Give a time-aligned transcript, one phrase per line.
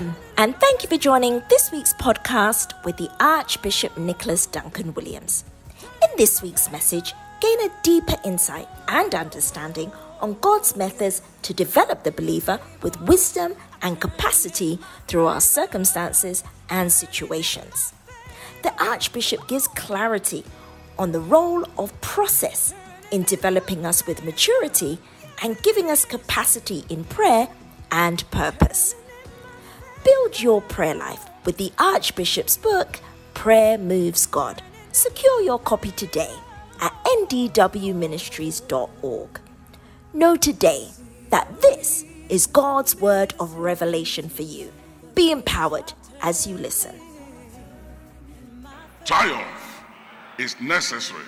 [0.00, 5.44] Welcome, and thank you for joining this week's podcast with the Archbishop Nicholas Duncan Williams.
[5.82, 7.12] In this week's message,
[7.42, 9.92] gain a deeper insight and understanding
[10.22, 16.90] on God's methods to develop the believer with wisdom and capacity through our circumstances and
[16.90, 17.92] situations.
[18.62, 20.44] The Archbishop gives clarity
[20.98, 22.72] on the role of process
[23.10, 24.98] in developing us with maturity
[25.42, 27.48] and giving us capacity in prayer
[27.92, 28.94] and purpose.
[30.04, 33.00] Build your prayer life with the Archbishop's book,
[33.34, 34.62] Prayer Moves God.
[34.92, 36.32] Secure your copy today
[36.80, 39.40] at ndwministries.org.
[40.14, 40.88] Know today
[41.28, 44.72] that this is God's word of revelation for you.
[45.14, 45.92] Be empowered
[46.22, 46.98] as you listen.
[49.04, 49.82] Triumph
[50.38, 51.24] is necessary.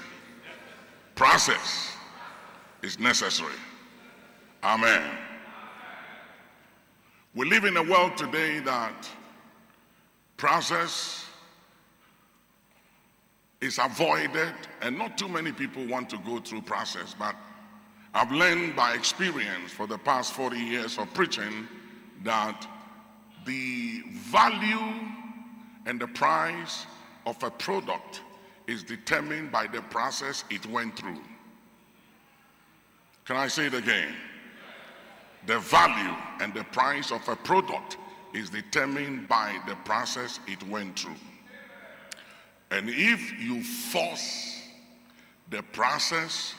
[1.14, 1.94] Process
[2.82, 3.52] is necessary.
[4.64, 5.02] Amen.
[7.34, 9.08] We live in a world today that
[10.36, 11.24] process
[13.62, 14.52] is avoided,
[14.82, 17.14] and not too many people want to go through process.
[17.18, 17.34] But
[18.12, 21.66] I've learned by experience for the past 40 years of preaching
[22.22, 22.66] that
[23.46, 24.92] the value
[25.86, 26.86] and the price
[27.24, 28.20] of a product
[28.66, 31.20] is determined by the process it went through.
[33.24, 34.14] Can I say it again?
[35.46, 37.98] The value and the price of a product
[38.32, 41.16] is determined by the process it went through.
[42.70, 44.62] And if you force
[45.50, 46.54] the process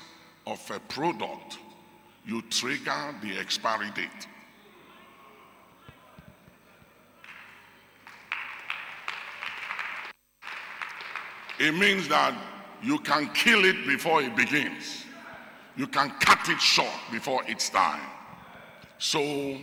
[0.46, 1.58] of a product,
[2.26, 4.28] you trigger the expiry date.
[11.60, 12.36] It means that
[12.82, 15.06] you can kill it before it begins.
[15.78, 18.02] You can cut it short before it's time.
[19.04, 19.58] So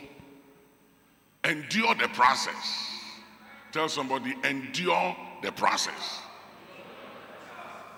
[1.44, 2.90] endure the process.
[3.72, 6.20] Tell somebody, endure the process.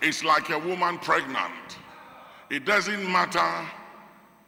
[0.00, 1.78] It's like a woman pregnant.
[2.48, 3.68] It doesn't matter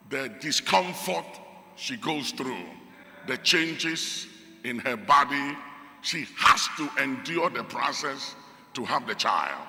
[0.09, 1.27] the discomfort
[1.75, 2.65] she goes through,
[3.27, 4.29] the changes
[4.63, 5.57] in her body.
[6.03, 8.37] She has to endure the process
[8.75, 9.67] to have the child.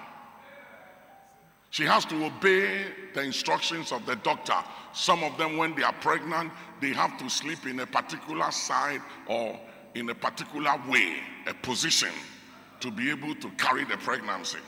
[1.75, 4.55] She has to obey the instructions of the doctor.
[4.93, 9.01] Some of them, when they are pregnant, they have to sleep in a particular side
[9.27, 9.59] or
[9.93, 12.13] in a particular way, a position,
[12.79, 14.59] to be able to carry the pregnancy.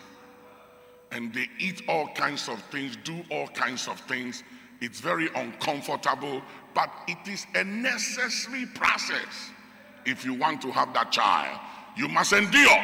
[1.13, 4.43] And they eat all kinds of things, do all kinds of things.
[4.81, 6.41] It's very uncomfortable,
[6.75, 9.51] but it is a necessary process
[10.05, 11.57] if you want to have that child.
[11.95, 12.81] You must endure.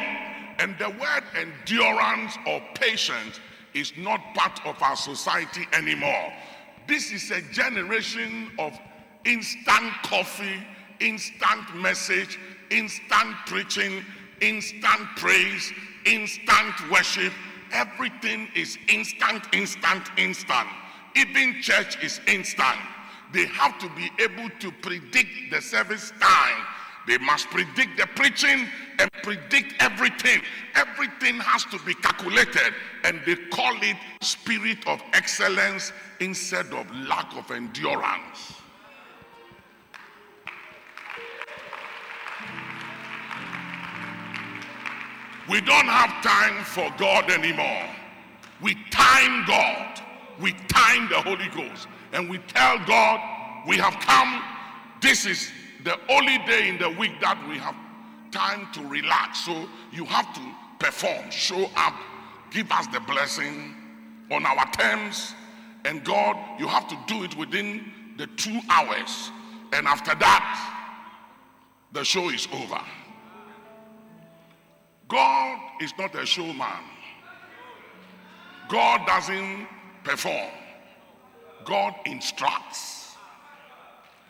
[0.60, 3.38] And the word endurance or patience
[3.74, 6.32] is not part of our society anymore.
[6.86, 8.78] This is a generation of
[9.24, 10.62] instant coffee,
[11.00, 12.38] instant message,
[12.70, 14.04] instant preaching,
[14.40, 15.72] instant praise,
[16.06, 17.32] instant worship.
[17.72, 20.68] Everything is instant, instant, instant.
[21.16, 22.78] Even church is instant.
[23.32, 26.66] They have to be able to predict the service time
[27.06, 28.66] they must predict the preaching
[28.98, 30.40] and predict everything.
[30.74, 37.34] Everything has to be calculated, and they call it spirit of excellence instead of lack
[37.36, 38.54] of endurance.
[45.48, 47.86] We don't have time for God anymore.
[48.62, 50.00] We time God.
[50.40, 51.86] We time the Holy Ghost.
[52.14, 53.20] And we tell God,
[53.66, 54.42] we have come.
[55.02, 55.50] This is
[55.84, 57.76] the only day in the week that we have
[58.30, 59.44] time to relax.
[59.44, 60.40] So you have to
[60.78, 61.94] perform, show up,
[62.50, 63.74] give us the blessing
[64.30, 65.34] on our terms.
[65.84, 69.30] And God, you have to do it within the two hours.
[69.72, 70.80] And after that,
[71.92, 72.80] the show is over.
[75.06, 76.66] God is not a showman.
[78.68, 79.68] God doesn't
[80.02, 80.50] perform.
[81.66, 83.16] God instructs.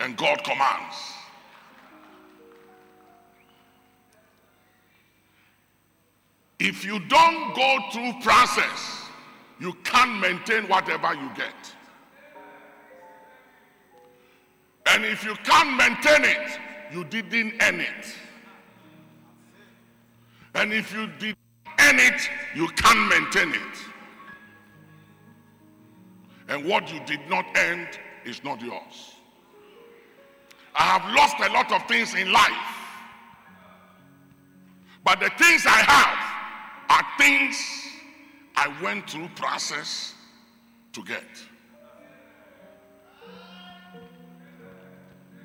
[0.00, 0.96] And God commands.
[6.66, 9.02] If you don't go through process,
[9.60, 11.52] you can't maintain whatever you get.
[14.86, 16.58] And if you can't maintain it,
[16.90, 18.14] you didn't earn it.
[20.54, 21.36] And if you did
[21.80, 23.78] earn it, you can't maintain it.
[26.48, 27.86] And what you did not earn
[28.24, 29.16] is not yours.
[30.74, 32.78] I have lost a lot of things in life.
[35.04, 36.33] But the things I have,
[36.94, 37.60] are things
[38.54, 40.14] I went through process
[40.92, 41.24] to get.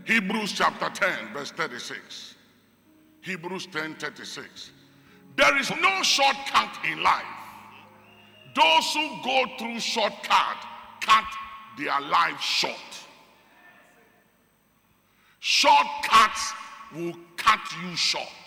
[0.06, 2.36] Hebrews chapter 10, verse 36.
[3.22, 4.72] Hebrews 10 36.
[5.36, 7.24] There is no shortcut in life.
[8.56, 10.58] Those who go through shortcut
[11.02, 11.26] cut
[11.78, 12.76] their life short.
[15.40, 16.54] Shortcuts
[16.96, 18.39] will cut you short.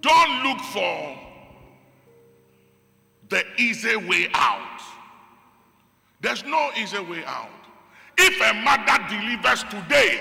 [0.00, 1.18] Don't look for
[3.28, 4.80] the easy way out.
[6.20, 7.48] There's no easy way out.
[8.16, 10.20] If a mother delivers today,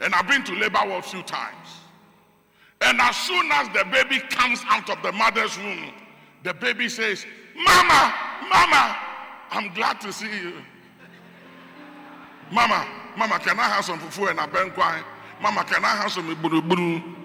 [0.00, 1.68] and I've been to labor a few times,
[2.80, 5.92] and as soon as the baby comes out of the mother's womb,
[6.42, 7.24] the baby says,
[7.56, 8.14] Mama,
[8.50, 8.96] Mama,
[9.50, 10.54] I'm glad to see you.
[12.50, 12.86] Mama,
[13.16, 15.02] Mama, can I have some fufu and a benkwai?
[15.40, 17.23] Mama, can I have some iburu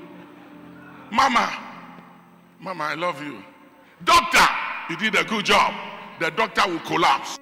[1.11, 1.51] Mama,
[2.59, 3.43] Mama, I love you.
[4.03, 4.45] Doctor,
[4.89, 5.73] you did a good job.
[6.19, 7.39] The doctor will collapse.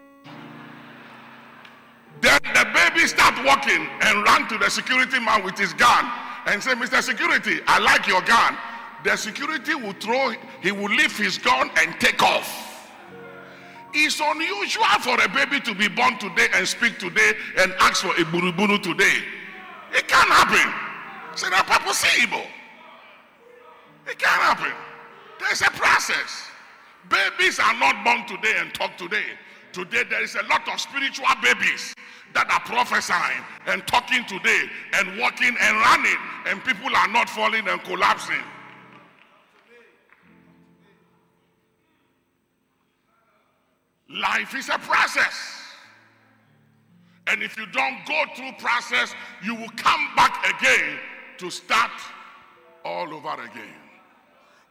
[2.22, 6.10] Then the baby start walking and run to the security man with his gun
[6.46, 7.02] and say, Mr.
[7.02, 8.58] Security, I like your gun.
[9.04, 12.92] The security will throw, he will lift his gun and take off.
[13.94, 18.12] It's unusual for a baby to be born today and speak today and ask for
[18.12, 19.24] a buruburu today.
[19.92, 20.74] It can't happen.
[21.32, 22.44] It's not possible.
[24.08, 24.74] It can't happen.
[25.40, 26.50] There's a process.
[27.10, 29.26] Babies are not born today and talk today.
[29.74, 31.94] Today, there is a lot of spiritual babies
[32.34, 34.64] that are prophesying and talking today
[34.94, 36.18] and walking and running,
[36.48, 38.36] and people are not falling and collapsing.
[44.10, 45.36] Life is a process.
[47.28, 49.14] And if you don't go through process,
[49.44, 50.98] you will come back again
[51.40, 51.92] to start
[52.86, 53.87] all over again.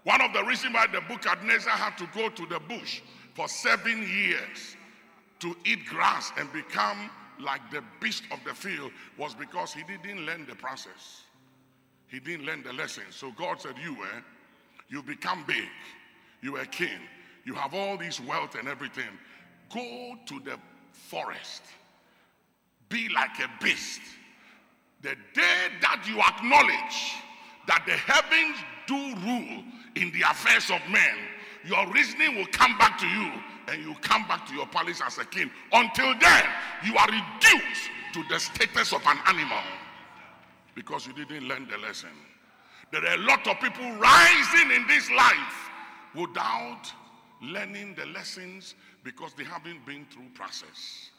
[0.06, 3.00] One of the reasons why the Nebuchadnezzar had to go to the bush
[3.34, 4.76] for seven years
[5.40, 7.10] to eat grass and become
[7.40, 11.24] like the beast of the field was because he didn't learn the process.
[12.06, 13.02] He didn't learn the lesson.
[13.10, 14.20] So God said, You, eh,
[14.88, 15.66] you become big.
[16.40, 17.00] You a king.
[17.44, 19.10] You have all this wealth and everything.
[19.74, 20.56] Go to the
[20.92, 21.62] forest.
[22.88, 24.02] Be like a beast.
[25.02, 27.24] The day that you acknowledge
[27.66, 28.96] that the heavens do
[29.26, 29.64] rule
[29.96, 31.16] in the affairs of men,
[31.64, 33.30] your reasoning will come back to you
[33.68, 35.50] and you come back to your palace as a king.
[35.72, 36.44] Until then,
[36.84, 39.62] you are reduced to the status of an animal
[40.74, 42.10] because you didn't learn the lesson.
[42.92, 45.70] There are a lot of people rising in this life
[46.14, 46.92] without
[47.42, 51.10] learning the lessons because they haven't been through process.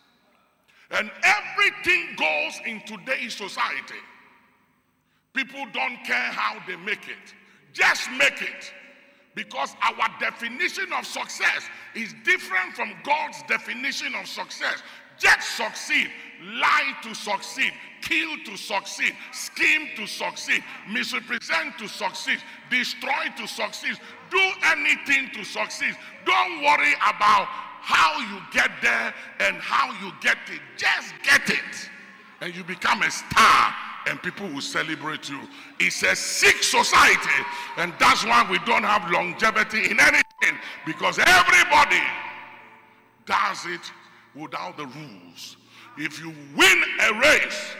[0.91, 3.99] And everything goes in today's society.
[5.37, 7.35] People don't care how they make it.
[7.71, 8.73] Just make it.
[9.35, 14.81] Because our definition of success is different from God's definition of success.
[15.19, 16.09] Just succeed,
[16.55, 22.39] lie to succeed, kill to succeed, scheme to succeed, misrepresent to succeed,
[22.71, 23.95] destroy to succeed,
[24.31, 25.95] do anything to succeed.
[26.25, 30.61] Don't worry about how you get there and how you get it.
[30.77, 31.89] Just get it.
[32.41, 33.75] And you become a star
[34.07, 35.39] and people will celebrate you.
[35.79, 37.43] It's a sick society,
[37.77, 42.01] and that's why we don't have longevity in anything because everybody
[43.25, 43.91] does it
[44.35, 45.57] without the rules.
[45.97, 47.73] If you win a race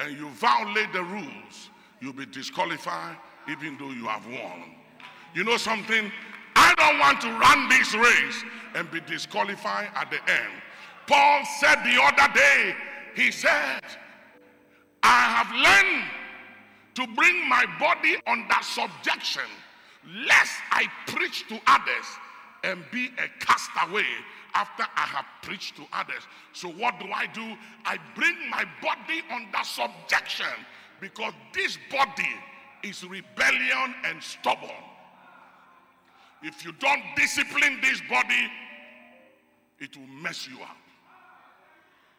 [0.00, 3.16] and you violate the rules, you'll be disqualified
[3.48, 4.74] even though you have won.
[5.34, 6.10] You know something?
[6.56, 8.44] I don't want to run this race
[8.74, 10.52] and be disqualified at the end.
[11.06, 12.74] Paul said the other day,
[13.14, 13.80] he said,
[15.04, 16.04] I have learned
[16.94, 19.42] to bring my body under subjection,
[20.26, 22.06] lest I preach to others
[22.62, 24.06] and be a castaway
[24.54, 26.22] after I have preached to others.
[26.54, 27.56] So, what do I do?
[27.84, 30.46] I bring my body under subjection
[31.00, 32.32] because this body
[32.82, 34.70] is rebellion and stubborn.
[36.42, 38.50] If you don't discipline this body,
[39.80, 40.76] it will mess you up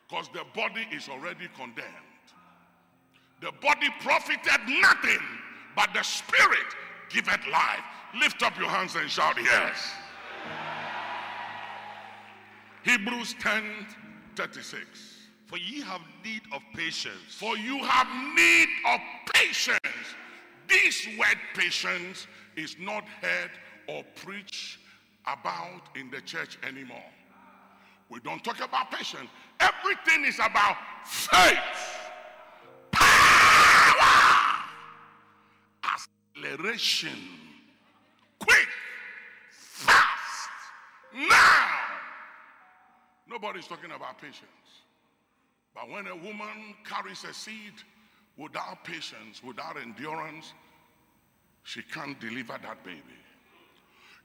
[0.07, 2.14] because the body is already condemned.
[3.45, 5.21] The body profited nothing,
[5.75, 6.65] but the spirit
[7.11, 7.83] giveth life.
[8.19, 9.91] Lift up your hands and shout, Yes.
[12.81, 13.63] Hebrews 10
[14.35, 14.81] 36.
[15.45, 17.35] For ye have need of patience.
[17.37, 18.99] For you have need of
[19.35, 19.79] patience.
[20.67, 22.25] This word patience
[22.55, 23.51] is not heard
[23.87, 24.79] or preached
[25.27, 27.11] about in the church anymore.
[28.09, 29.29] We don't talk about patience.
[29.59, 31.94] Everything is about faith.
[36.35, 37.17] Acceleration.
[38.39, 38.67] Quick,
[39.51, 40.49] fast,
[41.13, 41.69] now.
[43.29, 44.41] Nobody's talking about patience.
[45.73, 47.73] But when a woman carries a seed
[48.37, 50.53] without patience, without endurance,
[51.63, 53.01] she can't deliver that baby.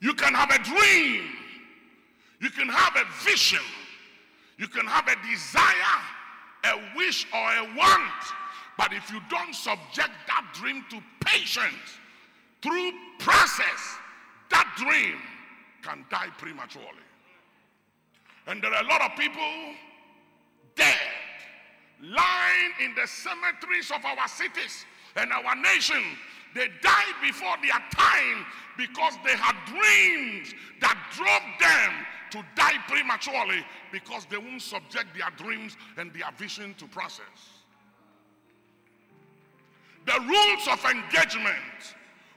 [0.01, 1.25] You can have a dream,
[2.41, 3.65] you can have a vision,
[4.59, 5.75] you can have a desire,
[6.65, 8.40] a wish, or a want.
[8.81, 12.01] But if you don't subject that dream to patience
[12.63, 13.99] through process,
[14.49, 15.21] that dream
[15.83, 17.05] can die prematurely.
[18.47, 19.53] And there are a lot of people
[20.77, 20.97] dead,
[22.03, 26.03] lying in the cemeteries of our cities and our nation.
[26.55, 28.47] They died before their time
[28.79, 35.29] because they had dreams that drove them to die prematurely because they won't subject their
[35.37, 37.60] dreams and their vision to process.
[40.07, 41.95] The rules of engagement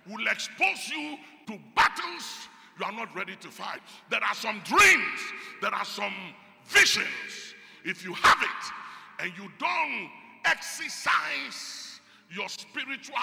[0.08, 1.18] will expose you
[1.48, 3.82] to battles you are not ready to fight.
[4.10, 5.20] There are some dreams,
[5.62, 6.14] there are some
[6.66, 7.54] visions.
[7.86, 10.10] If you have it and you don't
[10.46, 12.00] exercise
[12.32, 13.16] your spiritual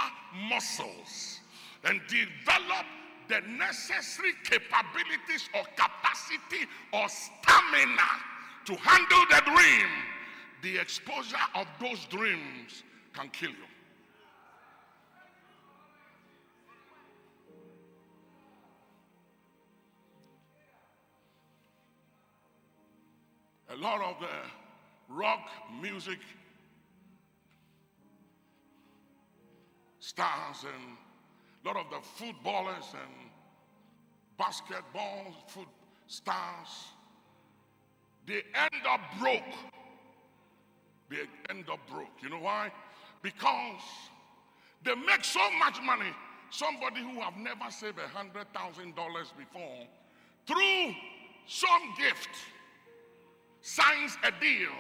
[0.49, 1.40] muscles
[1.85, 2.87] and develop
[3.28, 8.11] the necessary capabilities or capacity or stamina
[8.66, 9.88] to handle the dream,
[10.62, 12.82] the exposure of those dreams
[13.14, 13.70] can kill you.
[23.73, 25.49] A lot of the rock
[25.81, 26.19] music
[29.99, 30.97] stars and
[31.65, 33.31] a lot of the footballers and
[34.39, 35.69] basketball foot
[36.07, 36.95] stars
[38.27, 39.43] they end up broke.
[41.11, 42.23] They end up broke.
[42.23, 42.71] You know why?
[43.23, 43.83] Because
[44.85, 46.11] they make so much money.
[46.50, 49.87] Somebody who have never saved a hundred thousand dollars before
[50.47, 50.95] through
[51.47, 52.29] some gift
[53.62, 54.71] signs a deal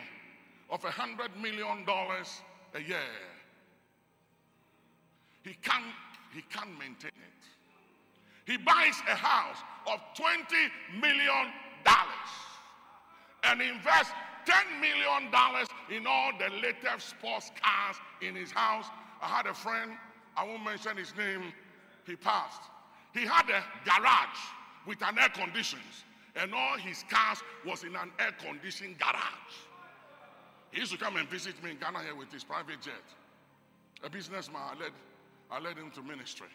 [0.70, 2.42] of a hundred million dollars
[2.74, 2.98] a year.
[5.42, 5.84] He can't,
[6.34, 8.50] he can't maintain it.
[8.50, 10.54] He buys a house of 20
[11.00, 11.52] million
[11.84, 12.32] dollars
[13.44, 14.12] and invests
[14.46, 18.86] 10 million dollars in all the latest sports cars in his house.
[19.22, 19.92] I had a friend,
[20.36, 21.52] I won't mention his name,
[22.06, 22.62] he passed.
[23.14, 24.38] He had a garage
[24.86, 26.04] with an air conditions
[26.36, 29.56] and all his cars was in an air-conditioned garage.
[30.70, 32.94] He used to come and visit me in Ghana here with his private jet.
[34.04, 34.92] A businessman, I led,
[35.50, 36.46] I led him to ministry.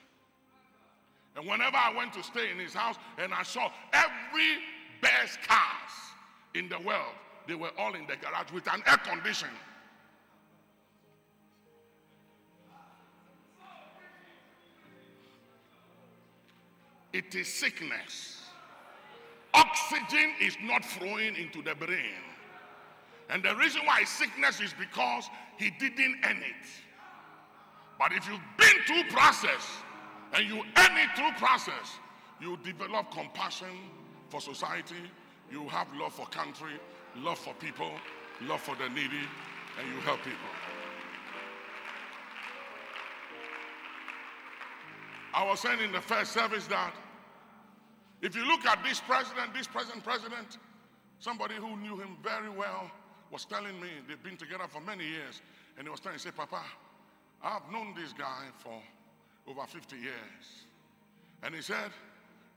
[1.35, 4.57] And whenever I went to stay in his house and I saw every
[5.01, 5.91] best cars
[6.53, 7.13] in the world,
[7.47, 9.49] they were all in the garage with an air condition.
[17.11, 18.44] It is sickness
[19.55, 22.21] oxygen is not flowing into the brain.
[23.29, 26.67] And the reason why sickness is because he didn't earn it.
[27.97, 29.65] But if you've been through process
[30.33, 31.99] and you earn it through process,
[32.41, 33.69] you develop compassion
[34.29, 34.95] for society,
[35.51, 36.73] you have love for country,
[37.17, 37.91] love for people,
[38.41, 39.25] love for the needy,
[39.79, 40.37] and you help people.
[45.33, 46.93] I was saying in the first service that
[48.21, 50.57] if you look at this president, this present president,
[51.19, 52.89] somebody who knew him very well
[53.31, 55.41] was telling me they've been together for many years,
[55.77, 56.61] and he was telling me, say, Papa,
[57.43, 58.81] I've known this guy for
[59.47, 60.65] over 50 years.
[61.43, 61.91] And he said,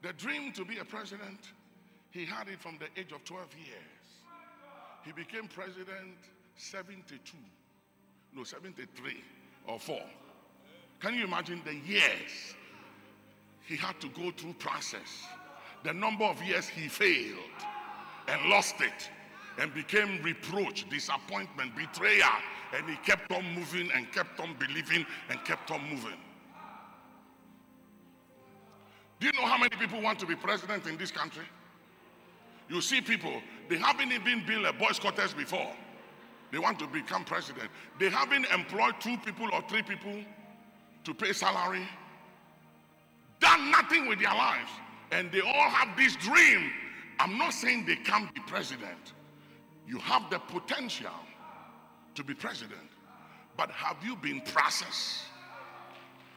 [0.02, 1.52] the dream to be a president,
[2.10, 3.98] he had it from the age of 12 years.
[5.04, 6.16] He became president
[6.56, 7.36] 72,
[8.34, 9.22] no, 73
[9.66, 10.00] or 4.
[11.00, 12.54] Can you imagine the years
[13.66, 15.26] he had to go through process?
[15.84, 17.38] The number of years he failed
[18.26, 19.10] and lost it
[19.58, 22.28] and became reproach, disappointment, betrayal,
[22.76, 26.18] and he kept on moving and kept on believing and kept on moving.
[29.20, 31.44] Do you know how many people want to be president in this country?
[32.68, 35.72] You see people, they haven't even been a boys' quarters before.
[36.52, 37.68] They want to become president.
[37.98, 40.14] They haven't employed two people or three people
[41.04, 41.86] to pay salary,
[43.40, 44.70] done nothing with their lives
[45.10, 46.70] and they all have this dream.
[47.18, 49.12] I'm not saying they can't be president.
[49.86, 51.10] You have the potential
[52.14, 52.80] to be president.
[53.56, 55.24] But have you been processed?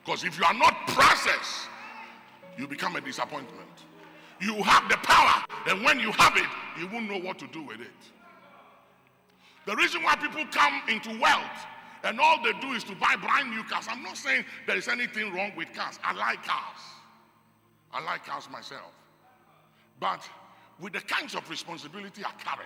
[0.04, 1.70] Because if you are not processed,
[2.58, 3.70] you become a disappointment.
[4.40, 6.48] You have the power, and when you have it,
[6.80, 7.88] you won't know what to do with it.
[9.66, 11.66] The reason why people come into wealth
[12.04, 13.86] and all they do is to buy brand new cars.
[13.88, 16.00] I'm not saying there is anything wrong with cars.
[16.04, 16.82] I like cars.
[17.94, 18.92] I like cars myself.
[20.00, 20.28] But
[20.80, 22.66] with the kinds of responsibility I carry,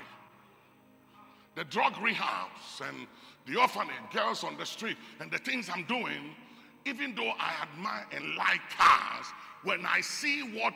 [1.55, 3.07] the drug rehabs and
[3.47, 6.35] the orphanage, girls on the street, and the things I'm doing,
[6.85, 9.25] even though I admire and like cars,
[9.63, 10.73] when I see what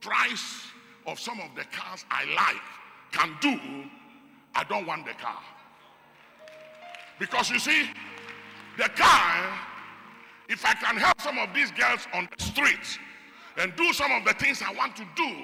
[0.00, 0.66] price
[1.06, 2.62] of some of the cars I like
[3.12, 3.88] can do,
[4.54, 5.40] I don't want the car.
[7.18, 7.90] Because you see,
[8.76, 9.58] the car,
[10.48, 12.98] if I can help some of these girls on the street
[13.56, 15.34] and do some of the things I want to do,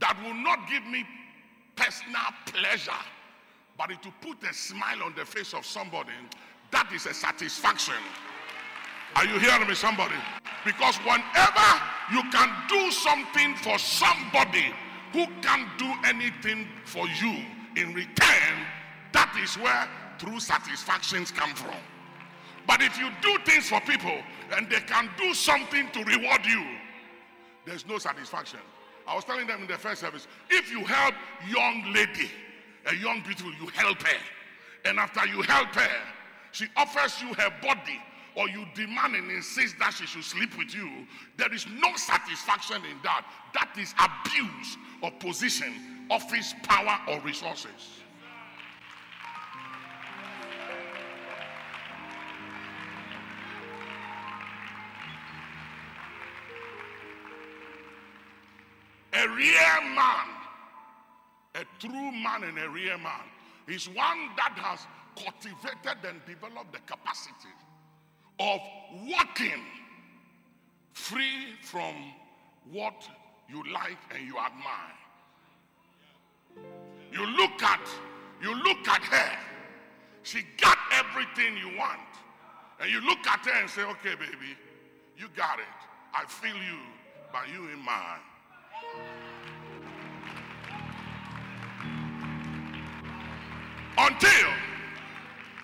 [0.00, 1.04] that will not give me
[1.76, 2.90] personal pleasure,
[3.78, 6.12] but it will put a smile on the face of somebody,
[6.70, 7.94] that is a satisfaction.
[9.16, 10.14] Are you hearing me, somebody?
[10.64, 11.68] Because whenever
[12.12, 14.72] you can do something for somebody
[15.12, 17.44] who can do anything for you
[17.76, 18.66] in return,
[19.12, 19.88] that is where
[20.18, 21.74] true satisfactions come from.
[22.66, 24.16] But if you do things for people
[24.56, 26.64] and they can do something to reward you,
[27.64, 28.60] there's no satisfaction.
[29.06, 31.14] I was telling them in the first service if you help
[31.48, 32.30] young lady,
[32.86, 34.20] a young beautiful, you help her.
[34.84, 35.96] And after you help her,
[36.52, 38.00] she offers you her body
[38.36, 40.88] or you demand and insist that she should sleep with you,
[41.36, 43.26] there is no satisfaction in that.
[43.54, 47.99] That is abuse of position, office, power, or resources.
[59.30, 60.26] Real man,
[61.54, 63.26] a true man and a real man,
[63.68, 67.54] is one that has cultivated and developed the capacity
[68.38, 68.60] of
[69.06, 69.62] walking
[70.92, 71.94] free from
[72.70, 73.08] what
[73.48, 74.96] you like and you admire.
[77.12, 77.80] You look at
[78.42, 79.38] you look at her.
[80.22, 82.00] She got everything you want.
[82.80, 84.56] And you look at her and say, okay, baby,
[85.16, 85.64] you got it.
[86.14, 86.80] I feel you,
[87.32, 88.24] but you in mine.
[94.00, 94.48] Until,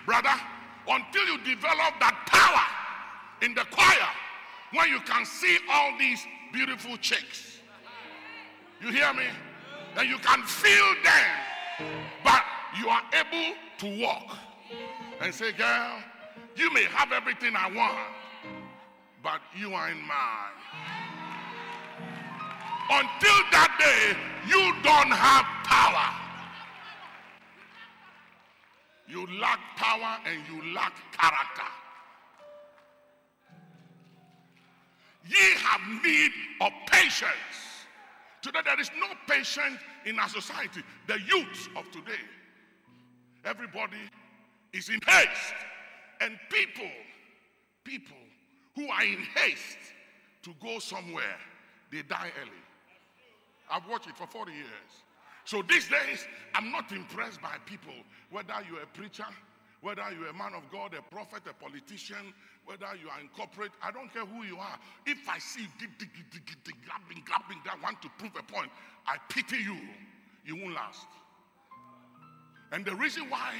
[0.05, 0.33] brother,
[0.87, 4.09] until you develop that power in the choir
[4.73, 6.23] when you can see all these
[6.53, 7.57] beautiful chicks.
[8.79, 9.25] You hear me?
[9.97, 11.89] And you can feel them,
[12.23, 12.43] but
[12.79, 14.37] you are able to walk
[15.19, 15.97] and say, Girl,
[16.55, 17.97] you may have everything I want,
[19.23, 20.57] but you are in mine.
[22.89, 24.15] Until that day,
[24.47, 25.96] you don't have power.
[29.17, 31.71] You lack power and you lack character.
[35.27, 37.25] Ye have need of patience.
[38.43, 40.83] Today, there is no patience in our society.
[41.07, 42.21] The youth of today,
[43.43, 43.97] everybody
[44.71, 45.55] is in haste.
[46.21, 46.91] And people,
[47.83, 48.17] people
[48.75, 49.79] who are in haste
[50.43, 51.37] to go somewhere,
[51.91, 52.51] they die early.
[53.71, 54.67] I've watched it for 40 years.
[55.47, 57.93] So these days, I'm not impressed by people,
[58.31, 59.23] whether you're a preacher,
[59.79, 62.33] whether you're a man of God, a prophet, a politician,
[62.65, 64.77] whether you are in corporate, I don't care who you are.
[65.05, 65.87] If I see you
[66.83, 68.69] grabbing, grabbing, that want to prove a point,
[69.07, 69.79] I pity you.
[70.43, 71.07] You won't last.
[72.73, 73.53] And the reason why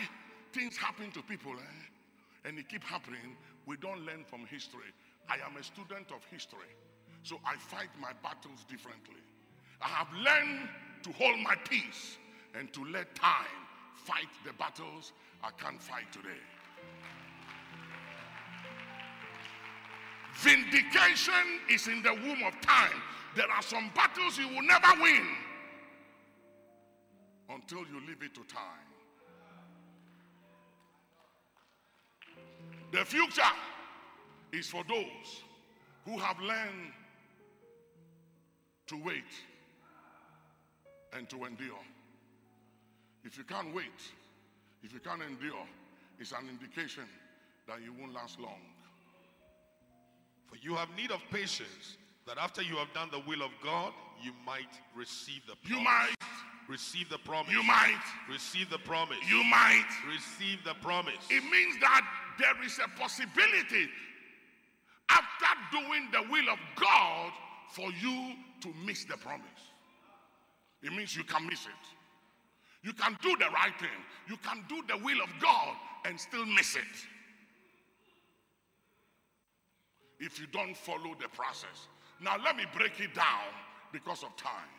[0.51, 4.91] things happen to people, eh, and it keep happening, we don't learn from history.
[5.29, 6.75] I am a student of history,
[7.23, 9.23] so I fight my battles differently.
[9.81, 10.67] I have learned
[11.03, 12.17] to hold my peace
[12.57, 13.45] and to let time
[13.95, 16.41] fight the battles I can't fight today.
[20.35, 21.33] Vindication
[21.69, 23.01] is in the womb of time.
[23.35, 25.25] There are some battles you will never win
[27.49, 28.87] until you leave it to time.
[32.91, 33.41] The future
[34.51, 35.43] is for those
[36.05, 36.93] who have learned
[38.87, 39.25] to wait
[41.17, 41.83] and to endure.
[43.23, 43.99] If you can't wait,
[44.83, 45.65] if you can't endure,
[46.19, 47.03] it's an indication
[47.67, 48.61] that you won't last long.
[50.47, 53.91] For you have need of patience, that after you have done the will of God,
[54.23, 55.69] you might receive the promise.
[55.69, 56.15] You might,
[56.69, 57.51] receive the promise.
[57.51, 59.17] you might, receive the promise.
[59.29, 59.87] you might.
[60.07, 61.25] receive the promise.
[61.29, 62.05] It means that
[62.39, 63.89] there is a possibility
[65.09, 67.31] after doing the will of God
[67.71, 69.67] for you to miss the promise.
[70.87, 71.85] It means you can miss it.
[72.81, 73.89] You can do the right thing.
[74.29, 76.95] You can do the will of God and still miss it.
[80.17, 81.89] If you don't follow the process.
[82.21, 83.51] Now, let me break it down
[83.91, 84.71] because of time.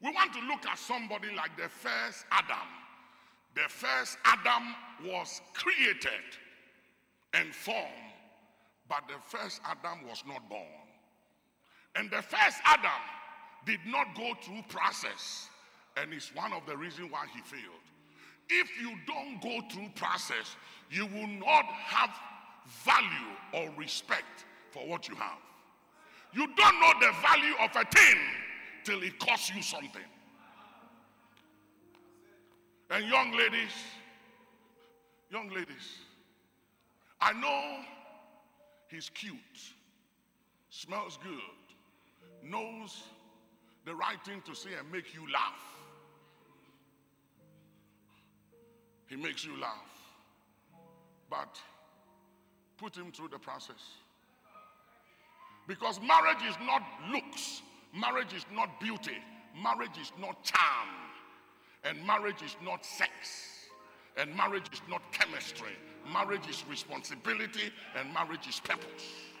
[0.00, 2.56] We want to look at somebody like the first Adam.
[3.54, 6.24] The first Adam was created
[7.34, 7.86] and formed,
[8.88, 10.62] but the first Adam was not born.
[11.96, 12.90] And the first Adam
[13.66, 15.48] did not go through process
[15.96, 17.84] And it's one of the reasons why he failed.
[18.48, 20.56] If you don't go through process,
[20.90, 22.10] you will not have
[22.84, 25.38] value or respect for what you have.
[26.32, 28.18] You don't know the value of a thing
[28.84, 30.02] till it costs you something.
[32.90, 33.72] And young ladies,
[35.30, 35.98] young ladies,
[37.20, 37.84] I know
[38.88, 39.36] he's cute,
[40.70, 43.02] smells good, knows
[43.84, 45.60] the right thing to say and make you laugh.
[49.08, 49.90] He makes you laugh.
[51.28, 51.58] But
[52.78, 53.82] put him through the process.
[55.66, 57.62] Because marriage is not looks,
[57.94, 59.18] marriage is not beauty,
[59.62, 60.88] marriage is not charm,
[61.84, 63.10] and marriage is not sex,
[64.16, 65.72] and marriage is not chemistry.
[66.12, 69.31] Marriage is responsibility, and marriage is purpose.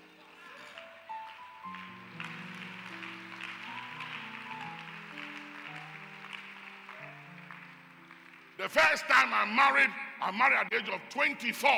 [8.62, 9.90] The first time I married,
[10.22, 11.68] I married at the age of 24.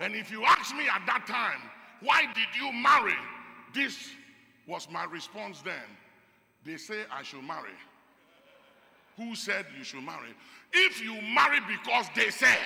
[0.00, 1.70] And if you ask me at that time,
[2.02, 3.16] why did you marry?
[3.72, 4.10] This
[4.66, 5.88] was my response then.
[6.62, 7.72] They say I should marry.
[9.16, 10.34] Who said you should marry?
[10.74, 12.58] If you marry because they said,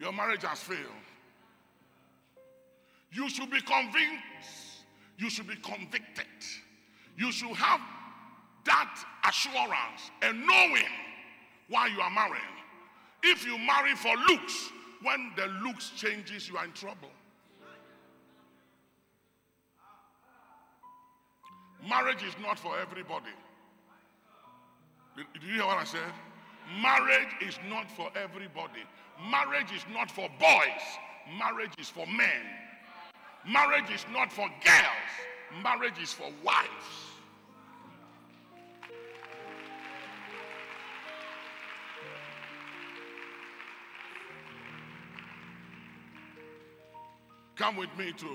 [0.00, 0.80] your marriage has failed.
[3.12, 4.82] You should be convinced.
[5.18, 6.26] You should be convicted.
[7.16, 7.80] You should have
[8.64, 10.90] that assurance and knowing
[11.68, 12.42] why you are marrying.
[13.22, 14.70] If you marry for looks,
[15.02, 17.10] when the looks changes, you are in trouble.
[21.88, 23.32] Marriage is not for everybody.
[25.16, 26.00] Did you hear what I said?
[26.82, 28.82] Marriage is not for everybody.
[29.30, 30.84] Marriage is not for boys.
[31.38, 32.42] Marriage is for men.
[33.46, 35.62] Marriage is not for girls.
[35.62, 37.13] Marriage is for wives.
[47.56, 48.26] Come with me to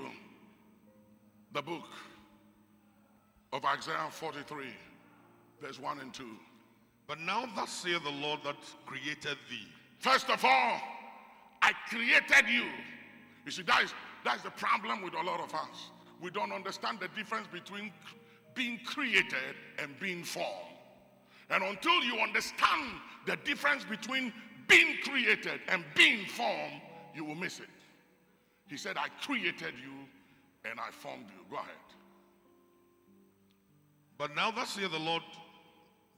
[1.52, 1.84] the book
[3.52, 4.66] of Isaiah 43,
[5.60, 6.24] verse 1 and 2.
[7.06, 8.56] But now thus saith the Lord that
[8.86, 9.66] created thee.
[9.98, 10.80] First of all,
[11.60, 12.64] I created you.
[13.44, 15.90] You see, that is, that is the problem with a lot of us.
[16.22, 17.92] We don't understand the difference between
[18.54, 20.48] being created and being formed.
[21.50, 22.92] And until you understand
[23.26, 24.32] the difference between
[24.66, 26.80] being created and being formed,
[27.14, 27.66] you will miss it.
[28.70, 29.92] He said, I created you
[30.64, 31.44] and I formed you.
[31.50, 31.74] Go ahead.
[34.16, 35.22] But now thus saith the Lord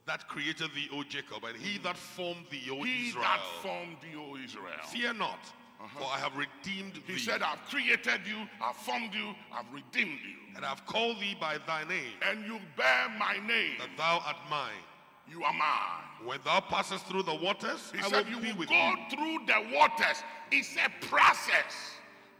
[0.05, 3.23] that created thee, O Jacob, and he that formed thee, O He Israel.
[3.23, 4.83] that formed thee, O Israel.
[4.91, 5.39] Fear not,
[5.81, 5.99] uh-huh.
[5.99, 10.19] for I have redeemed He thee, said, I've created you, I've formed you, I've redeemed
[10.19, 10.35] you.
[10.57, 13.75] and I've called thee by thy name, And you bear my name.
[13.79, 14.83] that thou art mine.
[15.31, 16.27] You are mine.
[16.27, 18.75] When thou passest through the waters, He I said, will You be will with go
[18.89, 18.95] you.
[19.09, 20.21] through the waters.
[20.51, 21.91] It's a process.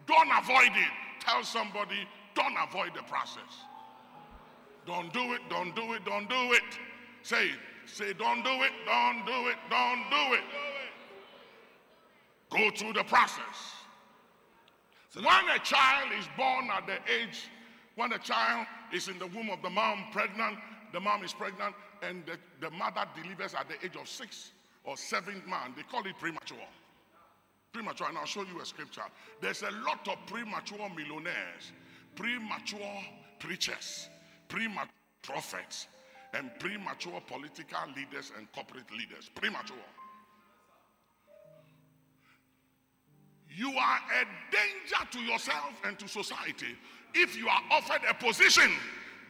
[0.07, 0.93] Don't avoid it.
[1.19, 3.65] Tell somebody, don't avoid the process.
[4.85, 6.63] Don't do it, don't do it, don't do it.
[7.21, 7.51] Say.
[7.85, 10.43] Say, don't do it, don't do it, don't do it.
[12.49, 13.73] Go through the process.
[15.15, 17.49] When a child is born at the age,
[17.95, 20.57] when a child is in the womb of the mom pregnant,
[20.91, 24.51] the mom is pregnant, and the, the mother delivers at the age of six
[24.83, 26.57] or seven months, they call it premature.
[27.73, 29.01] Premature, and I'll show you a scripture.
[29.41, 31.71] There's a lot of premature millionaires,
[32.15, 33.01] premature
[33.39, 34.09] preachers,
[34.47, 34.87] premature
[35.23, 35.87] prophets,
[36.35, 39.31] and premature political leaders and corporate leaders.
[39.33, 39.75] Premature.
[43.49, 46.75] You are a danger to yourself and to society
[47.15, 48.71] if you are offered a position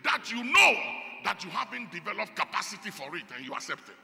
[0.03, 0.73] that you know
[1.23, 4.02] that you haven't developed capacity for it and you accept it.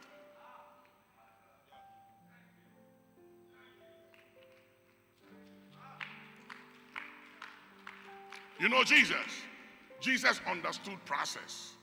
[8.59, 9.15] You know Jesus.
[10.01, 11.73] Jesus understood process.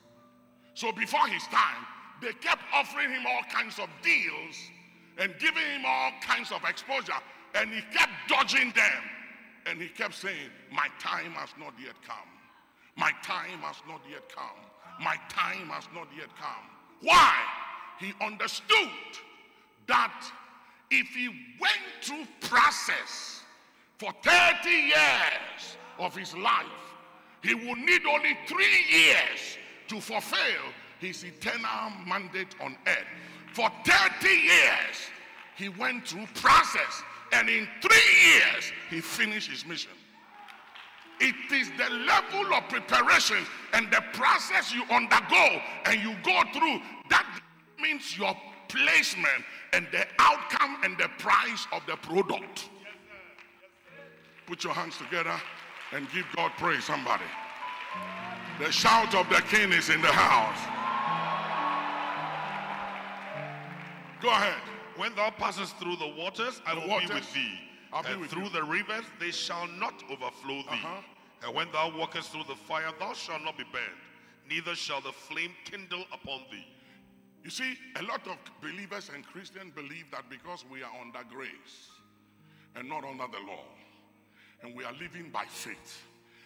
[0.75, 1.87] So before his time,
[2.21, 4.57] they kept offering him all kinds of deals
[5.19, 7.13] and giving him all kinds of exposure.
[7.55, 9.03] And he kept dodging them.
[9.67, 12.29] And he kept saying, My time has not yet come.
[12.97, 14.45] My time has not yet come.
[15.01, 16.65] My time has not yet come.
[17.03, 17.35] Why?
[17.99, 18.91] He understood
[19.87, 20.31] that
[20.91, 21.29] if he
[21.61, 23.43] went through process
[23.99, 26.67] for 30 years of his life,
[27.43, 30.63] he would need only three years to fulfill
[30.99, 33.07] his eternal mandate on earth.
[33.53, 35.11] For 30 years,
[35.57, 39.93] he went through process, and in three years, he finished his mission.
[41.19, 43.39] It is the level of preparation
[43.73, 47.41] and the process you undergo and you go through that
[47.81, 48.37] means your
[48.69, 52.69] placement and the outcome and the price of the product.
[54.47, 55.35] Put your hands together
[55.93, 57.25] and give God praise, somebody.
[58.59, 60.59] The shout of the king is in the house.
[64.23, 64.61] Go ahead.
[64.97, 67.61] When thou passest through the waters, I The will waters, be with thee.
[68.03, 68.51] Be and with through you.
[68.51, 70.67] the rivers, they shall not overflow thee.
[70.71, 71.03] Uh-huh.
[71.45, 73.85] And when thou walkest through the fire, thou shalt not be burned,
[74.49, 76.65] neither shall the flame kindle upon thee.
[77.45, 81.91] You see, a lot of believers and Christians believe that because we are under grace
[82.75, 83.65] and not under the law,
[84.63, 86.03] and we are living by faith,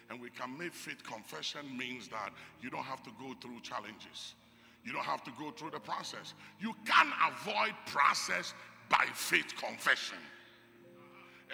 [0.09, 4.35] and we can make faith confession means that you don't have to go through challenges.
[4.85, 6.35] You don't have to go through the process.
[6.59, 8.55] You can avoid process
[8.89, 10.19] by faith confession.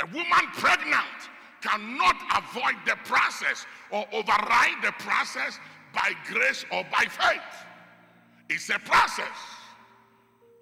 [0.01, 5.59] A woman pregnant cannot avoid the process or override the process
[5.92, 7.66] by grace or by faith.
[8.49, 9.27] It's a process.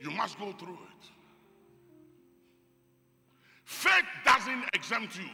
[0.01, 1.11] You must go through it.
[3.65, 5.29] Faith doesn't exempt you,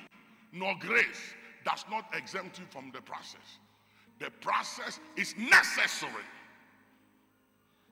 [0.52, 1.34] nor grace
[1.64, 3.58] does not exempt you from the process.
[4.18, 6.24] The process is necessary.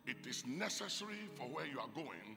[0.06, 2.36] It is necessary for where you are going,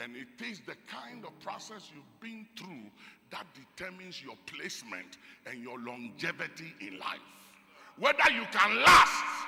[0.00, 2.90] and it is the kind of process you've been through
[3.30, 7.20] that determines your placement and your longevity in life.
[7.98, 9.46] Whether you can last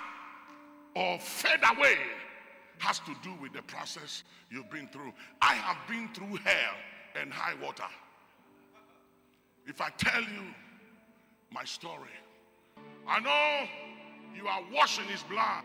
[0.94, 1.96] or fade away
[2.78, 5.12] has to do with the process you've been through.
[5.40, 6.74] I have been through hell
[7.20, 7.84] and high water.
[9.66, 10.44] If I tell you
[11.50, 12.10] my story,
[13.06, 13.68] I know
[14.36, 15.64] you are washing his blood,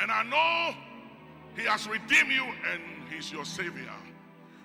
[0.00, 0.76] and I know
[1.56, 2.80] he has redeemed you and
[3.12, 3.92] he's your savior.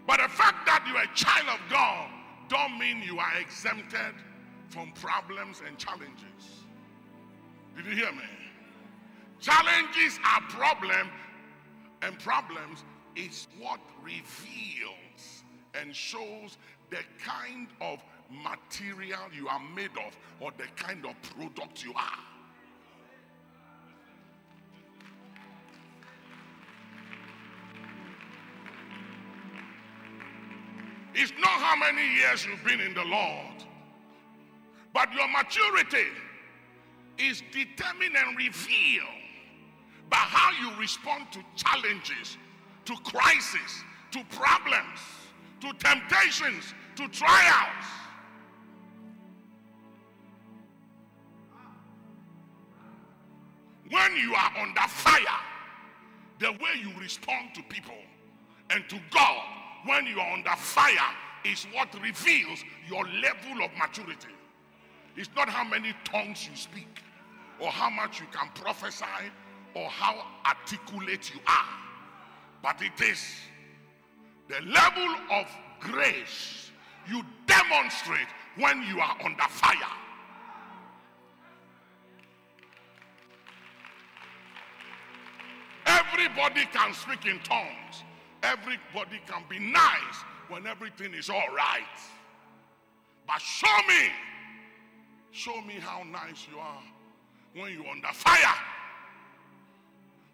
[0.07, 2.09] But the fact that you are a child of God
[2.47, 4.13] don't mean you are exempted
[4.69, 6.65] from problems and challenges.
[7.75, 8.29] Did you hear me?
[9.41, 11.09] Challenges are problem
[12.01, 12.83] and problems
[13.15, 16.57] is what reveals and shows
[16.89, 22.19] the kind of material you are made of or the kind of product you are.
[31.17, 33.63] It's not how many years you've been in the Lord,
[34.93, 36.07] but your maturity
[37.17, 39.07] is determined and revealed
[40.09, 42.37] by how you respond to challenges,
[42.83, 44.99] to crises, to problems,
[45.61, 47.85] to temptations, to trials.
[54.15, 55.41] When you are under fire,
[56.39, 57.97] the way you respond to people
[58.69, 59.43] and to God
[59.85, 64.33] when you are under fire is what reveals your level of maturity.
[65.17, 67.01] It's not how many tongues you speak
[67.59, 69.03] or how much you can prophesy
[69.73, 71.67] or how articulate you are,
[72.63, 73.21] but it is
[74.47, 75.45] the level of
[75.81, 76.71] grace
[77.09, 80.04] you demonstrate when you are under fire.
[86.15, 88.03] Everybody can speak in tongues.
[88.41, 91.81] Everybody can be nice when everything is all right.
[93.27, 94.11] But show me,
[95.31, 96.83] show me how nice you are
[97.53, 98.55] when you're under fire.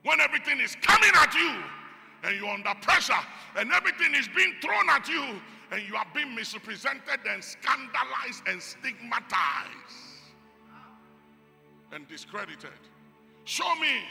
[0.04, 1.52] When everything is coming at you
[2.26, 3.14] and you're under pressure
[3.58, 5.42] and everything is being thrown at you
[5.72, 9.32] and you are being misrepresented and scandalized and stigmatized
[11.92, 12.70] and discredited.
[13.46, 14.02] Show me,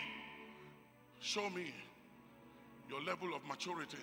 [1.20, 1.72] show me
[2.88, 3.98] your level of maturity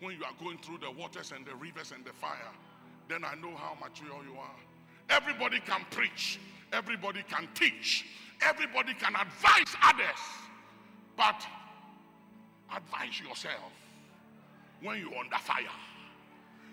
[0.00, 2.52] when you are going through the waters and the rivers and the fire.
[3.08, 4.56] Then I know how mature you are.
[5.08, 6.38] Everybody can preach,
[6.72, 8.04] everybody can teach,
[8.42, 10.20] everybody can advise others,
[11.16, 11.46] but
[12.74, 13.72] advise yourself
[14.82, 15.64] when you're under fire.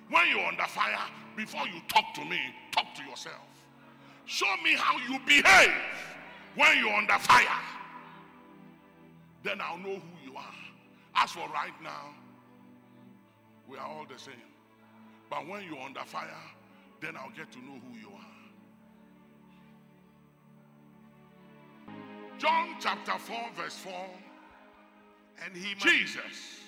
[0.10, 1.00] When you're under fire,
[1.36, 2.40] before you talk to me,
[2.72, 3.48] talk to yourself.
[4.26, 5.72] Show me how you behave
[6.56, 7.75] when you're under fire.
[9.46, 10.56] Then I'll know who you are.
[11.16, 12.16] As for right now,
[13.70, 14.34] we are all the same.
[15.30, 16.30] But when you're under fire,
[17.00, 18.26] then I'll get to know who you are.
[22.40, 23.94] John chapter 4, verse 4.
[25.46, 26.62] And he Jesus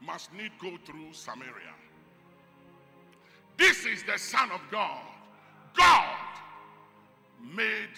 [0.00, 1.74] must need go through Samaria.
[3.58, 5.02] This is the Son of God,
[5.76, 6.16] God
[7.54, 7.90] made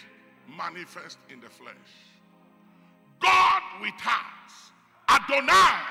[0.57, 1.75] manifest in the flesh.
[3.79, 4.71] With us,
[5.09, 5.81] Adonai,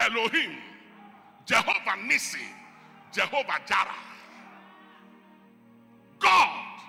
[0.00, 0.56] Elohim,
[1.44, 2.46] Jehovah Nissi,
[3.12, 3.94] Jehovah Jireh.
[6.18, 6.80] God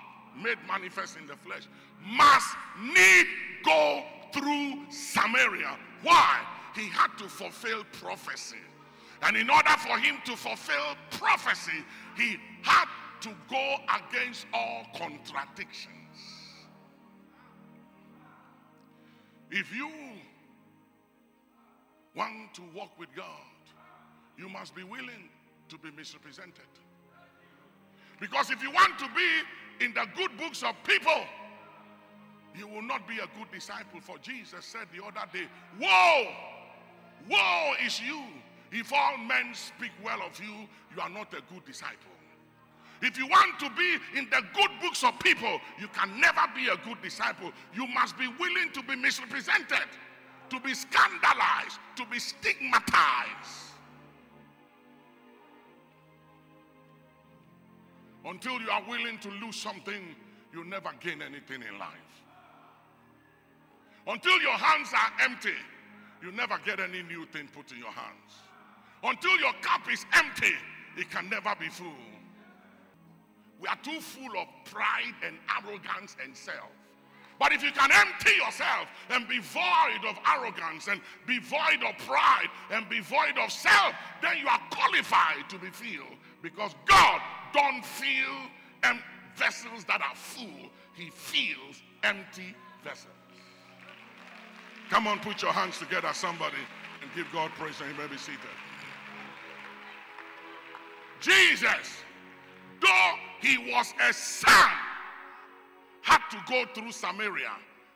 [0.42, 1.68] made manifest in the flesh
[2.04, 3.26] must need
[3.64, 4.02] go
[4.32, 5.76] through Samaria.
[6.02, 6.40] Why?
[6.78, 8.56] he had to fulfill prophecy.
[9.22, 11.84] And in order for him to fulfill prophecy,
[12.16, 12.86] he had
[13.22, 15.94] to go against all contradictions.
[19.50, 19.90] If you
[22.14, 23.24] want to walk with God,
[24.36, 25.28] you must be willing
[25.68, 26.68] to be misrepresented.
[28.20, 31.24] Because if you want to be in the good books of people,
[32.56, 34.00] you will not be a good disciple.
[34.00, 35.46] For Jesus said the other day,
[35.80, 36.26] Woe!
[37.30, 38.22] Woe is you!
[38.70, 42.17] If all men speak well of you, you are not a good disciple.
[43.00, 46.68] If you want to be in the good books of people, you can never be
[46.68, 47.52] a good disciple.
[47.74, 49.86] You must be willing to be misrepresented,
[50.50, 53.68] to be scandalized, to be stigmatized.
[58.24, 60.14] Until you are willing to lose something,
[60.52, 61.92] you never gain anything in life.
[64.06, 65.54] Until your hands are empty,
[66.22, 68.42] you never get any new thing put in your hands.
[69.04, 70.54] Until your cup is empty,
[70.96, 71.92] it can never be full.
[73.60, 76.70] We are too full of pride and arrogance and self.
[77.38, 81.96] But if you can empty yourself and be void of arrogance and be void of
[82.04, 87.20] pride and be void of self, then you are qualified to be filled because God
[87.52, 88.34] don't fill
[88.82, 89.00] em-
[89.36, 90.68] vessels that are full.
[90.94, 93.12] He fills empty vessels.
[94.90, 96.56] Come on, put your hands together, somebody,
[97.02, 98.40] and give God praise and he may be seated.
[101.20, 102.02] Jesus,
[102.80, 104.70] though he was a son,
[106.02, 107.52] had to go through Samaria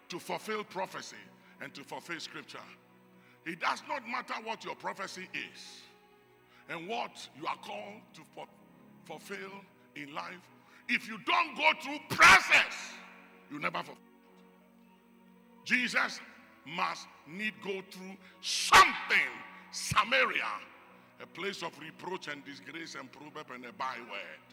[0.09, 1.16] to fulfill prophecy
[1.61, 2.59] and to fulfill scripture.
[3.44, 5.83] It does not matter what your prophecy is
[6.68, 8.22] and what you are called to
[9.05, 9.52] fulfill
[9.96, 10.48] in life.
[10.88, 12.92] If you don't go through process,
[13.50, 13.96] you never fulfill.
[15.64, 16.20] Jesus
[16.66, 19.33] must need go through something.
[19.70, 20.44] Samaria,
[21.22, 24.52] a place of reproach and disgrace and proverb and a byword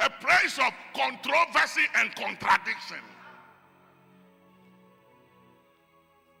[0.00, 2.96] a place of controversy and contradiction.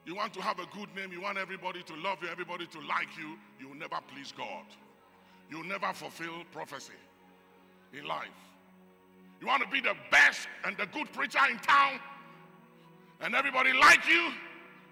[0.06, 2.78] You want to have a good name, you want everybody to love you, everybody to
[2.80, 4.64] like you, you will never please God.
[5.50, 6.94] You will never fulfill prophecy
[7.92, 8.28] in life.
[9.40, 12.00] You want to be the best and the good preacher in town,
[13.20, 14.32] and everybody like you,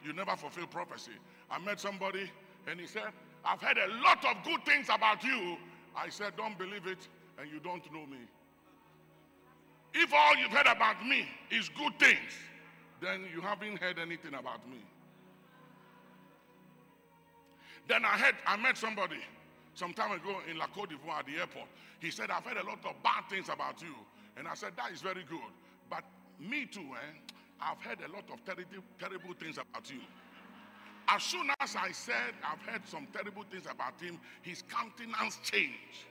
[0.05, 1.13] you never fulfill prophecy.
[1.51, 2.31] I met somebody
[2.67, 3.09] and he said,
[3.45, 5.57] I've heard a lot of good things about you.
[5.97, 8.19] I said, Don't believe it, and you don't know me.
[10.01, 12.31] If all you've heard about me is good things,
[13.03, 14.79] then you haven't heard anything about me.
[17.89, 19.19] Then I heard, I met somebody
[19.75, 21.67] some time ago in La Côte d'Ivoire at the airport.
[21.99, 23.95] He said, I've heard a lot of bad things about you.
[24.37, 25.51] And I said, That is very good.
[25.91, 26.05] But
[26.39, 27.35] me too, eh?
[27.61, 30.01] I've heard a lot of terrible, terrible things about you.
[31.09, 36.07] As soon as I said I've heard some terrible things about him, his countenance changed.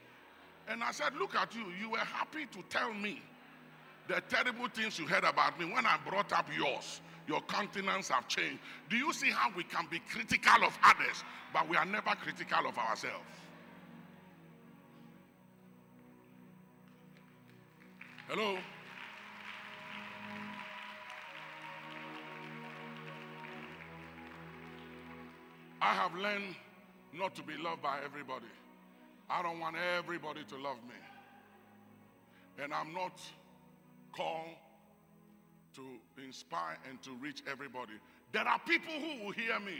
[0.67, 1.67] And I said, Look at you.
[1.79, 3.21] You were happy to tell me
[4.07, 7.01] the terrible things you heard about me when I brought up yours.
[7.27, 8.59] Your countenance have changed.
[8.89, 12.65] Do you see how we can be critical of others, but we are never critical
[12.67, 13.25] of ourselves?
[18.29, 18.57] Hello?
[25.81, 26.55] I have learned
[27.13, 28.45] not to be loved by everybody.
[29.29, 30.95] I don't want everybody to love me.
[32.63, 33.19] And I'm not
[34.15, 34.55] called
[35.75, 35.83] to
[36.23, 37.93] inspire and to reach everybody.
[38.31, 39.77] There are people who will hear me,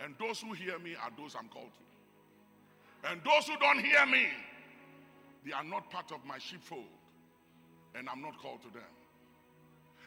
[0.00, 3.10] and those who hear me are those I'm called to.
[3.10, 4.26] And those who don't hear me,
[5.44, 6.84] they are not part of my sheepfold,
[7.94, 8.82] and I'm not called to them.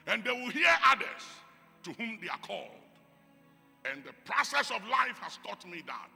[0.08, 1.24] And they will hear others
[1.84, 2.80] to whom they are called.
[3.90, 6.10] And the process of life has taught me that.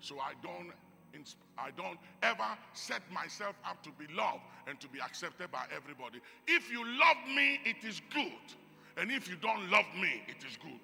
[0.00, 0.72] So I don't
[1.58, 6.20] I don't ever set myself up to be loved and to be accepted by everybody.
[6.46, 8.56] If you love me, it is good.
[8.96, 10.80] And if you don't love me, it is good.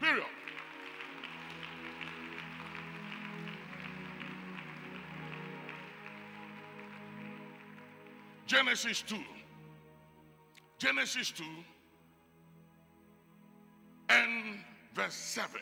[0.00, 0.26] Period.
[8.46, 9.16] Genesis 2.
[10.78, 11.44] Genesis 2
[14.08, 14.58] and
[14.94, 15.60] verse 7.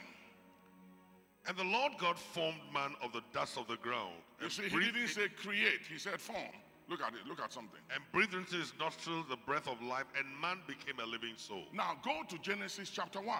[1.51, 4.14] And the Lord God formed man of the dust of the ground.
[4.38, 6.55] You and see, he didn't say create, he said form.
[6.88, 7.80] Look at it, look at something.
[7.92, 11.64] and breathed into his nostrils the breath of life, and man became a living soul.
[11.74, 13.36] Now go to Genesis chapter 1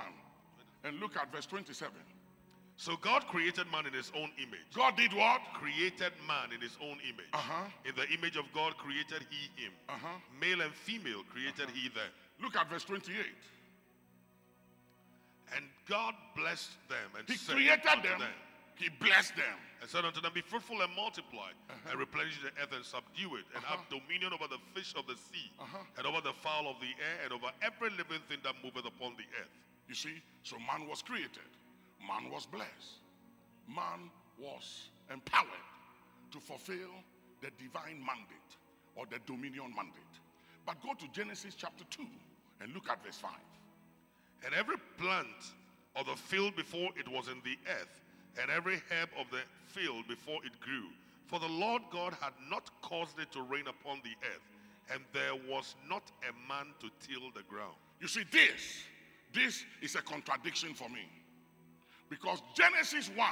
[0.83, 1.93] and look at verse 27.
[2.75, 4.67] So God created man in his own image.
[4.75, 5.43] God did what?
[5.55, 7.31] Created man in his own image.
[7.33, 7.71] Uh-huh.
[7.85, 9.71] In the image of God created he him.
[9.89, 10.19] Uh-huh.
[10.41, 12.11] Male and female created he them.
[12.43, 13.15] Look at verse 28.
[15.55, 18.23] And God blessed them and He said created unto them,
[18.77, 19.59] He blessed them.
[19.81, 21.99] and said unto them, Be fruitful and multiply, and uh-huh.
[21.99, 23.99] replenish the earth and subdue it, and have uh-huh.
[23.99, 25.79] dominion over the fish of the sea, uh-huh.
[25.99, 29.19] and over the fowl of the air, and over every living thing that moveth upon
[29.19, 29.55] the earth.
[29.89, 31.51] You see, so man was created,
[31.99, 33.03] man was blessed,
[33.67, 35.67] man was empowered
[36.31, 36.95] to fulfill
[37.43, 38.53] the divine mandate
[38.95, 40.15] or the dominion mandate.
[40.67, 42.07] But go to Genesis chapter 2
[42.61, 43.31] and look at verse 5.
[44.45, 45.55] And every plant
[45.97, 48.01] of the field before it was in the earth,
[48.41, 50.89] and every herb of the field before it grew.
[51.27, 54.43] For the Lord God had not caused it to rain upon the earth,
[54.93, 57.75] and there was not a man to till the ground.
[58.01, 58.85] You see, this,
[59.33, 61.09] this is a contradiction for me.
[62.09, 63.29] Because Genesis 1,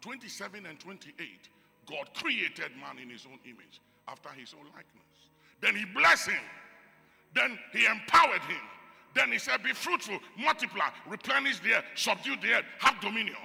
[0.00, 1.48] 27 and 28,
[1.86, 5.10] God created man in his own image, after his own likeness.
[5.60, 6.42] Then he blessed him.
[7.34, 8.62] Then he empowered him.
[9.14, 13.36] Then he said, Be fruitful, multiply, replenish the earth, subdue the earth, have dominion.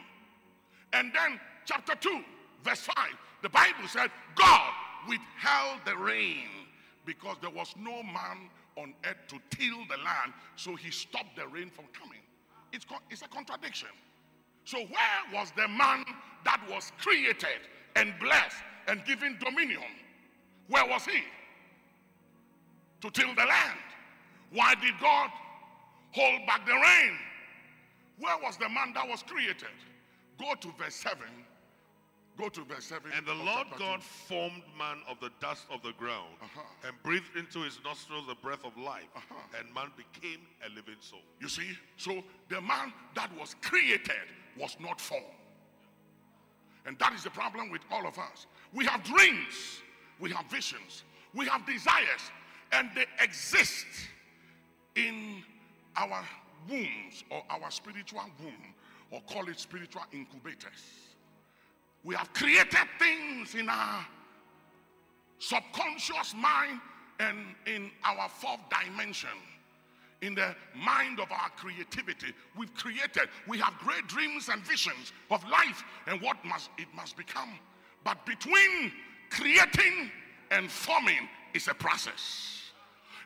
[0.93, 2.21] And then, chapter 2,
[2.63, 2.95] verse 5,
[3.41, 4.71] the Bible said, God
[5.07, 6.47] withheld the rain
[7.05, 11.47] because there was no man on earth to till the land, so he stopped the
[11.47, 12.19] rain from coming.
[12.73, 13.89] It's, it's a contradiction.
[14.65, 16.03] So, where was the man
[16.43, 17.61] that was created
[17.95, 18.57] and blessed
[18.87, 19.81] and given dominion?
[20.67, 21.21] Where was he?
[23.01, 23.79] To till the land.
[24.51, 25.29] Why did God
[26.15, 27.13] hold back the rain?
[28.19, 29.75] Where was the man that was created?
[30.39, 31.17] Go to verse 7.
[32.37, 33.11] Go to verse 7.
[33.15, 36.61] And the Lord God formed man of the dust of the ground, Uh-huh.
[36.87, 39.07] and breathed into his nostrils the breath of life,
[39.57, 41.21] and man became a living soul.
[41.39, 45.25] You see, so the man that was created was not formed.
[46.85, 48.47] And that is the problem with all of us.
[48.73, 49.81] We have dreams,
[50.19, 51.03] we have visions,
[51.33, 52.31] we have desires,
[52.73, 53.85] and they exist
[54.95, 55.41] in
[55.97, 56.23] our
[56.69, 58.73] wombs or our spiritual womb,
[59.11, 60.81] or call it spiritual incubators.
[62.03, 64.05] We have created things in our
[65.39, 66.79] subconscious mind
[67.19, 69.29] and in our fourth dimension.
[70.21, 72.27] In the mind of our creativity
[72.57, 77.17] we've created we have great dreams and visions of life and what must it must
[77.17, 77.59] become.
[78.03, 78.91] But between
[79.29, 80.09] creating
[80.51, 82.64] and forming is a process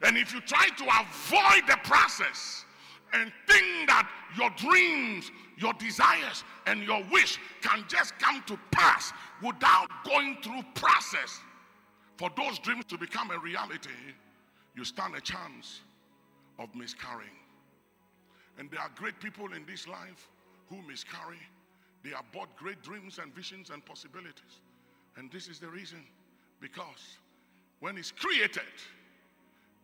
[0.02, 2.66] and if you try to avoid the process
[3.14, 9.12] and think that your dreams, your desires, and your wish can just come to pass
[9.44, 11.40] without going through process
[12.18, 13.90] for those dreams to become a reality,
[14.76, 15.82] you stand a chance
[16.60, 17.30] of miscarrying.
[18.58, 20.28] And there are great people in this life
[20.70, 21.40] who miscarry.
[22.04, 24.60] They bought great dreams and visions and possibilities.
[25.18, 26.04] And this is the reason
[26.62, 27.18] because
[27.80, 28.62] when it's created,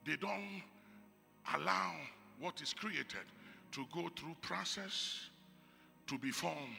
[0.06, 0.62] they don't
[1.56, 1.94] allow
[2.40, 3.26] what is created
[3.72, 5.30] to go through process
[6.08, 6.78] to be formed.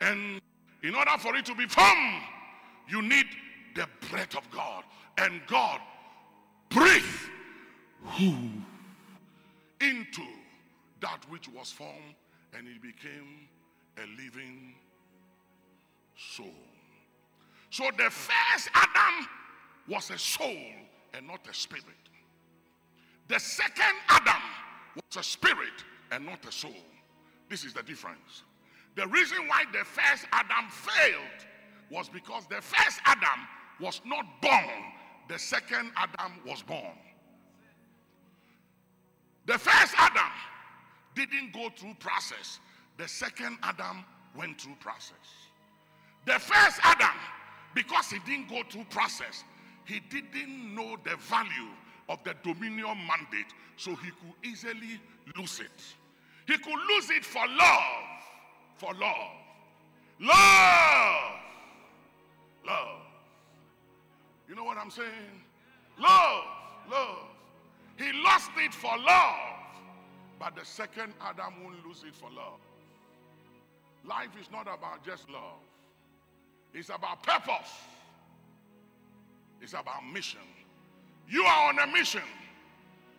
[0.00, 0.40] And
[0.82, 2.22] in order for it to be formed,
[2.88, 3.26] you need
[3.74, 4.84] the breath of God.
[5.18, 5.80] And God
[6.68, 7.04] breathed
[9.80, 10.22] into
[11.00, 12.14] that which was formed,
[12.56, 13.48] and it became
[13.96, 14.74] a living
[16.16, 16.46] soul.
[17.70, 19.28] So the first Adam
[19.88, 20.56] was a soul
[21.14, 21.84] and not a spirit.
[23.28, 24.42] The second Adam
[24.96, 26.72] was a spirit and not a soul.
[27.48, 28.42] This is the difference.
[28.96, 31.46] The reason why the first Adam failed
[31.90, 33.46] was because the first Adam
[33.80, 34.64] was not born,
[35.28, 36.96] the second Adam was born.
[39.46, 40.32] The first Adam
[41.14, 42.60] didn't go through process.
[42.96, 44.04] The second Adam
[44.36, 45.14] went through process.
[46.26, 47.16] The first Adam,
[47.74, 49.44] because he didn't go through process,
[49.84, 51.70] he didn't know the value
[52.08, 55.00] of the dominion mandate, so he could easily
[55.36, 55.82] lose it.
[56.46, 57.82] He could lose it for love,
[58.76, 59.32] for love,
[60.20, 61.32] love,
[62.66, 63.00] love.
[64.48, 65.08] You know what I'm saying?
[65.98, 66.44] Love,
[66.90, 67.18] love.
[67.98, 69.34] He lost it for love,
[70.38, 72.60] but the second Adam won't lose it for love.
[74.04, 75.60] Life is not about just love,
[76.72, 77.72] it's about purpose,
[79.60, 80.40] it's about mission.
[81.28, 82.22] You are on a mission,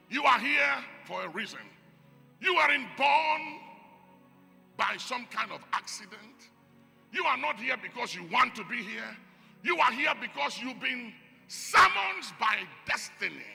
[0.10, 1.60] you are here for a reason.
[2.42, 3.60] You aren't born
[4.78, 6.50] by some kind of accident.
[7.12, 9.18] You are not here because you want to be here.
[9.64, 11.14] You are here because you've been
[11.48, 12.56] summoned by
[12.86, 13.52] destiny.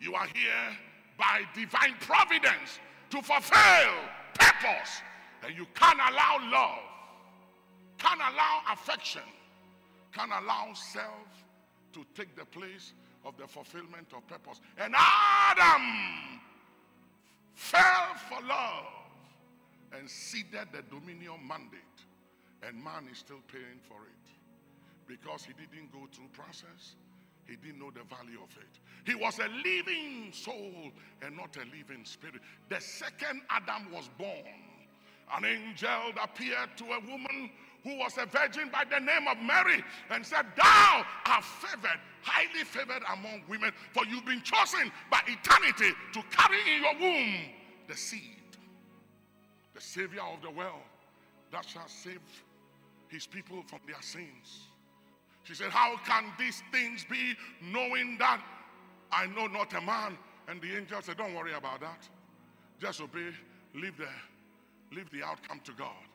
[0.00, 0.76] You are here
[1.16, 2.80] by divine providence
[3.10, 3.94] to fulfill
[4.38, 5.02] purpose.
[5.44, 6.78] And you can't allow love,
[7.98, 9.22] can't allow affection,
[10.12, 11.44] can't allow self
[11.92, 12.92] to take the place
[13.24, 14.60] of the fulfillment of purpose.
[14.78, 15.82] And Adam
[17.54, 18.86] fell for love,
[19.98, 21.80] and ceded the dominion mandate,
[22.62, 24.18] and man is still paying for it
[25.06, 26.94] because he didn't go through process.
[27.46, 28.78] He didn't know the value of it.
[29.06, 30.92] He was a living soul
[31.22, 32.42] and not a living spirit.
[32.68, 34.28] The second Adam was born.
[35.34, 37.50] An angel appeared to a woman
[37.84, 42.64] who was a virgin by the name of Mary and said, Thou art favored, highly
[42.64, 47.34] favored among women, for you've been chosen by eternity to carry in your womb
[47.86, 48.56] the seed,
[49.74, 50.82] the Savior of the world
[51.50, 52.20] that shall save
[53.08, 54.68] his people from their sins.
[55.44, 58.42] She said, How can these things be, knowing that
[59.10, 60.18] I know not a man?
[60.46, 62.06] And the angel said, Don't worry about that.
[62.78, 63.30] Just obey,
[63.74, 64.08] leave the,
[64.94, 66.07] leave the outcome to God.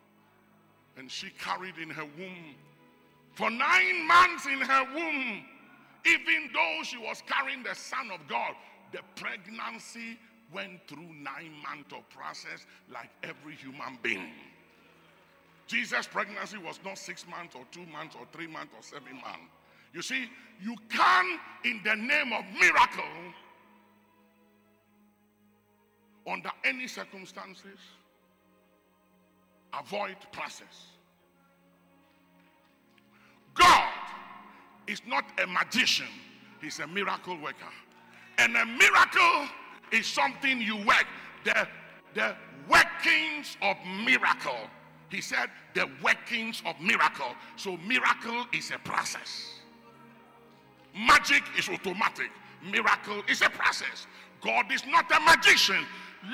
[0.97, 2.55] And she carried in her womb
[3.33, 5.43] for nine months in her womb,
[6.05, 8.53] even though she was carrying the Son of God,
[8.91, 10.19] the pregnancy
[10.53, 14.29] went through nine months of process like every human being.
[15.65, 19.51] Jesus' pregnancy was not six months or two months or three months or seven months.
[19.93, 20.29] You see,
[20.61, 23.03] you can, in the name of miracle,
[26.27, 27.79] under any circumstances,
[29.79, 30.87] avoid process.
[33.53, 33.89] God
[34.87, 36.07] is not a magician,
[36.61, 37.73] He's a miracle worker.
[38.37, 39.47] And a miracle
[39.91, 41.05] is something you work.
[41.43, 41.67] The,
[42.15, 42.35] the
[42.69, 44.57] workings of miracle
[45.13, 47.35] he said the workings of miracle.
[47.55, 49.59] So miracle is a process.
[50.95, 52.31] Magic is automatic.
[52.63, 54.07] Miracle is a process.
[54.41, 55.85] God is not a magician.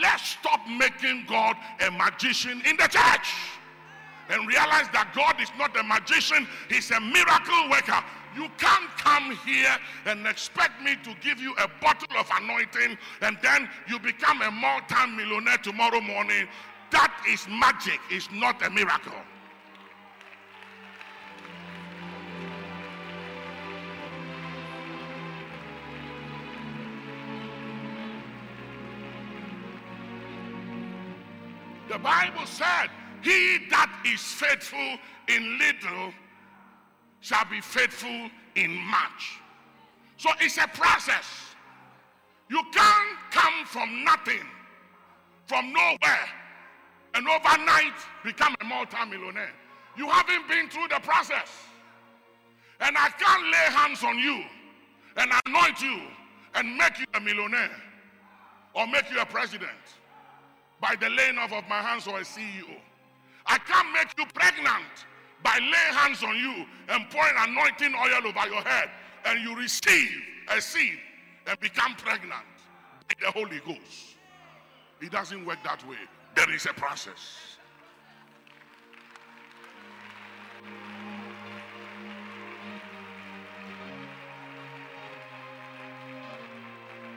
[0.02, 3.34] Let's stop making God a magician in the church
[4.30, 8.04] and realize that God is not a magician, He's a miracle worker.
[8.36, 9.76] You can't come here
[10.06, 14.52] and expect me to give you a bottle of anointing and then you become a
[14.52, 16.48] multi millionaire tomorrow morning
[16.92, 19.14] that is magic, it's not a miracle.
[31.90, 32.90] The Bible said,
[33.24, 36.14] He that is faithful in little
[37.20, 39.40] shall be faithful in much.
[40.18, 41.26] So it's a process.
[42.48, 44.46] You can't come from nothing,
[45.48, 46.30] from nowhere,
[47.16, 49.54] and overnight become a multi-millionaire.
[49.98, 51.50] You haven't been through the process.
[52.82, 54.44] And I can't lay hands on you
[55.18, 56.00] and anoint you
[56.54, 57.76] and make you a millionaire
[58.74, 59.72] or make you a president
[60.82, 62.76] by the laying off of my hands or a CEO.
[63.46, 65.06] I can't make you pregnant
[65.44, 68.90] by laying hands on you and pouring anointing oil over your head
[69.26, 70.98] and you receive a seed
[71.48, 72.46] and become pregnant
[73.20, 74.16] the Holy Ghost.
[75.02, 75.98] It doesn't work that way.
[76.36, 77.58] There is a process.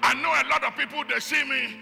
[0.03, 1.77] I know a lot of people, they see me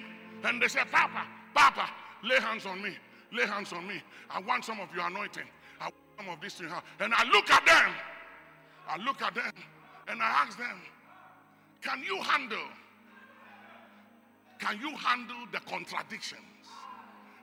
[0.45, 1.27] and they say, Papa,
[1.61, 1.91] Papa,
[2.25, 2.97] lay hands on me.
[3.33, 4.01] Lay hands on me.
[4.31, 5.45] I want some of your anointing.
[5.79, 6.69] I want some of this thing.
[7.01, 7.93] And I look at them.
[8.89, 9.53] I look at them
[10.09, 10.81] and I ask them,
[11.83, 12.67] Can you handle?
[14.59, 16.41] Can you handle the contradictions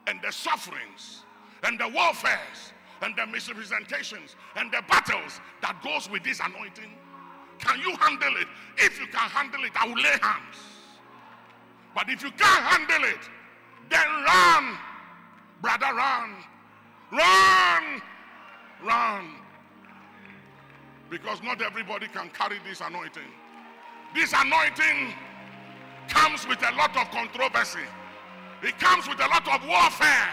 [0.07, 1.24] and the sufferings
[1.63, 6.91] and the warfares and the misrepresentations and the battles that goes with this anointing?
[7.59, 8.47] Can you handle it?
[8.78, 10.57] If you can handle it, I will lay hands.
[11.93, 13.30] But if you can't handle it,
[13.90, 14.78] then run,
[15.62, 16.36] brother, run,
[17.12, 18.02] run,
[18.84, 19.26] run.
[21.10, 23.32] Because not everybody can carry this anointing.
[24.14, 25.14] This anointing
[26.10, 27.86] comes with a lot of controversy.
[28.64, 30.30] It comes with a lot of warfare.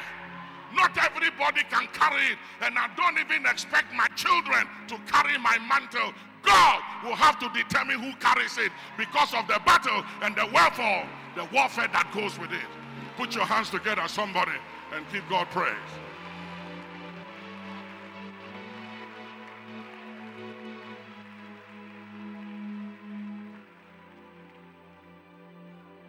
[0.74, 2.38] Not everybody can carry it.
[2.62, 6.12] And I don't even expect my children to carry my mantle.
[6.42, 11.08] God will have to determine who carries it because of the battle and the warfare,
[11.36, 12.68] the warfare that goes with it.
[13.16, 14.58] Put your hands together, somebody,
[14.92, 15.72] and give God praise.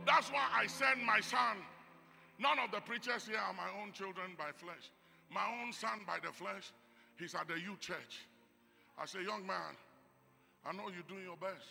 [0.06, 1.58] That's why I send my son.
[2.40, 4.90] None of the preachers here are my own children by flesh.
[5.30, 6.72] My own son by the flesh,
[7.20, 8.26] he's at the youth church.
[8.98, 9.76] I say, young man,
[10.66, 11.68] I know you're doing your best.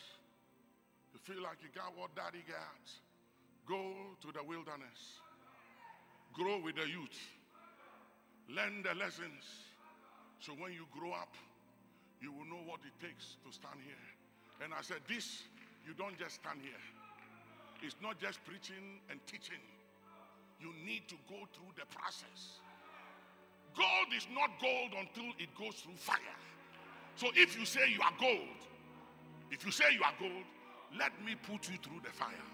[1.13, 2.85] You feel like you got what daddy got.
[3.67, 5.24] Go to the wilderness.
[6.35, 7.17] Grow with the youth.
[8.51, 9.71] Learn the lessons.
[10.41, 11.35] So when you grow up,
[12.21, 14.05] you will know what it takes to stand here.
[14.63, 15.43] And I said, This,
[15.87, 16.83] you don't just stand here.
[17.83, 19.63] It's not just preaching and teaching.
[20.61, 22.61] you need to go through the process.
[23.77, 26.39] Gold is not gold until it goes through fire.
[27.17, 28.59] So if you say you are gold,
[29.51, 30.45] if you say you are gold,
[30.99, 32.49] let me put you through the fire.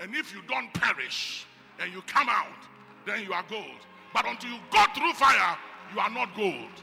[0.00, 1.46] And if you don't perish
[1.78, 2.60] and you come out,
[3.06, 3.80] then you are gold.
[4.12, 5.56] But until you go through fire,
[5.94, 6.82] you are not gold.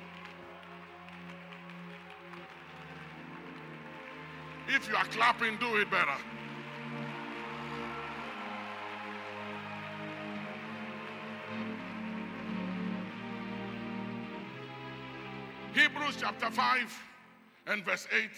[4.70, 6.18] If you are clapping, do it better.
[15.74, 17.04] Hebrews chapter 5
[17.68, 18.30] and verse 8.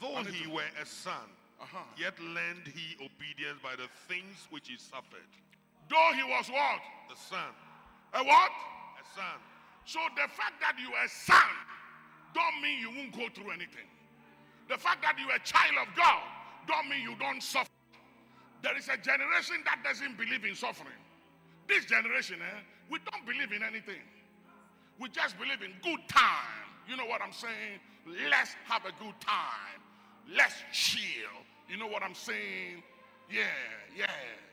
[0.00, 1.14] Though he were a son,
[1.60, 1.78] Uh-huh.
[1.96, 5.26] yet learned he obedience by the things which he suffered.
[5.88, 6.80] Though he was what?
[7.08, 7.50] The son,
[8.14, 8.52] A what?
[9.00, 9.38] a son.
[9.84, 11.52] So the fact that you are a son
[12.34, 13.88] don't mean you won't go through anything.
[14.68, 16.22] The fact that you are a child of God
[16.66, 17.70] don't mean you don't suffer.
[18.62, 21.00] There is a generation that doesn't believe in suffering.
[21.68, 22.60] This generation, eh,
[22.90, 24.02] we don't believe in anything.
[24.98, 26.68] We just believe in good time.
[26.88, 27.80] You know what I'm saying?
[28.30, 29.80] Let's have a good time.
[30.34, 31.32] Let's chill.
[31.68, 32.82] You know what I'm saying?
[33.30, 33.44] Yeah,
[33.96, 34.10] yeah,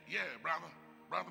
[0.10, 0.68] yeah, brother.
[1.10, 1.30] Brother,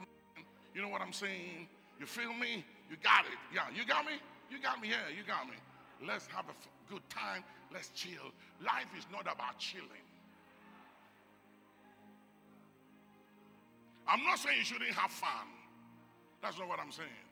[0.74, 1.68] you know what I'm saying?
[1.98, 2.64] You feel me?
[2.90, 3.38] You got it.
[3.54, 4.12] Yeah, you got me?
[4.50, 4.88] You got me.
[4.88, 5.56] Yeah, you got me.
[6.04, 6.56] Let's have a
[6.90, 7.44] good time.
[7.72, 8.32] Let's chill.
[8.62, 10.04] Life is not about chilling.
[14.06, 15.48] I'm not saying you shouldn't have fun.
[16.42, 17.24] That's not what I'm saying.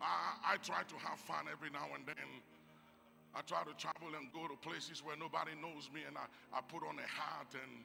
[0.00, 2.30] I, I try to have fun every now and then.
[3.34, 6.62] I try to travel and go to places where nobody knows me, and I, I
[6.62, 7.84] put on a hat and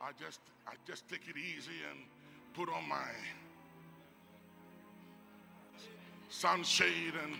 [0.00, 2.04] I just I just take it easy and
[2.54, 3.10] put on my
[6.28, 7.34] sunshade and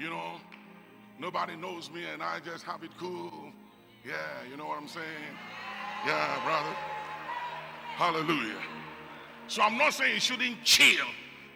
[0.00, 0.32] you know
[1.20, 3.52] nobody knows me and I just have it cool.
[4.04, 4.14] Yeah,
[4.50, 5.06] you know what I'm saying?
[6.06, 6.74] Yeah, brother.
[7.96, 8.60] Hallelujah.
[9.46, 11.06] So I'm not saying you shouldn't chill,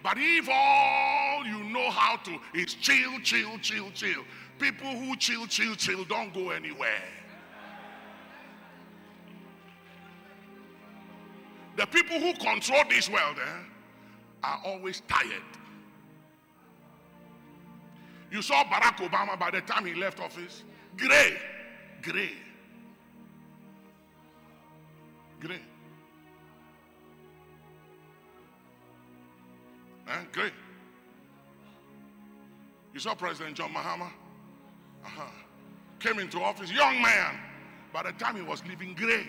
[0.03, 4.23] but if all you know how to is chill, chill, chill, chill,
[4.59, 7.03] people who chill, chill, chill don't go anywhere.
[11.77, 13.51] The people who control this world eh,
[14.45, 15.43] are always tired.
[18.31, 20.63] You saw Barack Obama by the time he left office,
[20.97, 21.37] gray,
[22.03, 22.33] gray,
[25.41, 25.61] gray.
[30.09, 30.51] Eh, gray.
[32.93, 34.11] You saw President John Mahama?
[35.05, 35.23] Uh-huh.
[35.99, 37.39] Came into office, young man.
[37.93, 39.27] By the time he was leaving, gray.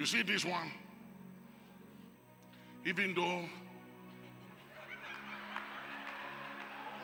[0.00, 0.72] You see this one?
[2.86, 3.42] Even though,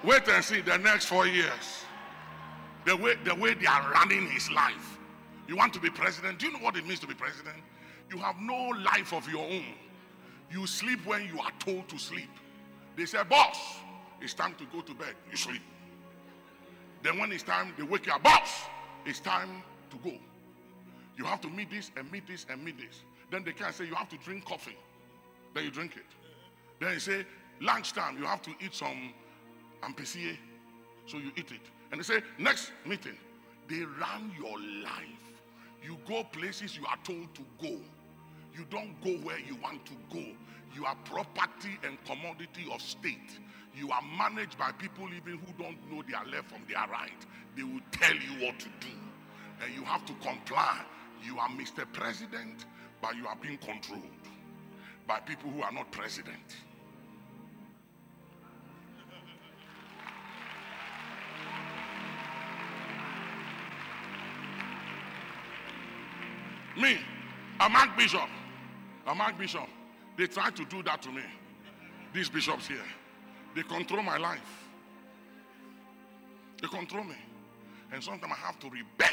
[0.02, 1.84] wait and see the next four years.
[2.86, 4.98] The way, the way they are running his life.
[5.46, 6.38] You want to be president?
[6.38, 7.56] Do you know what it means to be president?
[8.10, 9.74] You have no life of your own.
[10.50, 12.30] You sleep when you are told to sleep.
[12.96, 13.58] They say, boss,
[14.22, 15.16] it's time to go to bed.
[15.30, 15.60] You sleep.
[17.02, 18.62] Then when it's time, they wake you up, boss,
[19.04, 20.16] it's time to go.
[21.16, 23.00] You have to meet this and meet this and meet this.
[23.30, 24.76] Then they can say you have to drink coffee.
[25.54, 26.04] Then you drink it.
[26.80, 27.24] Then you say
[27.60, 29.12] lunchtime you have to eat some
[29.82, 30.36] ampesier.
[31.06, 31.60] So you eat it.
[31.90, 33.16] And they say next meeting.
[33.68, 35.26] They run your life.
[35.82, 37.76] You go places you are told to go.
[38.54, 40.24] You don't go where you want to go.
[40.74, 43.38] You are property and commodity of state.
[43.74, 47.26] You are managed by people even who don't know their left from their right.
[47.56, 48.94] They will tell you what to do.
[49.62, 50.80] And you have to comply.
[51.24, 51.90] You are Mr.
[51.92, 52.66] President,
[53.00, 54.02] but you are being controlled
[55.06, 56.56] by people who are not president.
[66.76, 66.98] Me,
[67.58, 68.28] I'm Archbishop.
[69.06, 69.66] I'm Archbishop.
[70.18, 71.22] They try to do that to me.
[72.12, 72.84] These bishops here.
[73.54, 74.68] They control my life.
[76.60, 77.16] They control me.
[77.92, 79.08] And sometimes I have to rebel.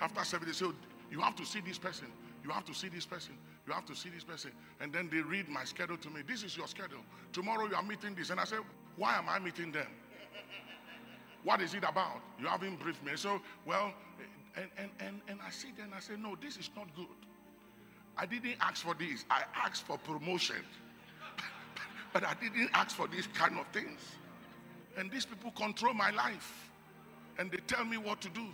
[0.00, 0.74] After service, they say, "Oh,
[1.10, 2.08] You have to see this person.
[2.44, 3.34] You have to see this person.
[3.66, 4.52] You have to see this person.
[4.80, 6.22] And then they read my schedule to me.
[6.26, 7.00] This is your schedule.
[7.32, 8.30] Tomorrow you are meeting this.
[8.30, 8.56] And I say,
[8.96, 9.88] Why am I meeting them?
[11.44, 12.20] What is it about?
[12.40, 13.12] You haven't briefed me.
[13.16, 13.92] So, well,
[14.56, 17.06] and, and, and, and I sit there and I say, No, this is not good.
[18.16, 19.24] I didn't ask for this.
[19.30, 20.56] I asked for promotion.
[22.12, 24.00] but I didn't ask for these kind of things.
[24.96, 26.70] And these people control my life.
[27.38, 28.46] And they tell me what to do.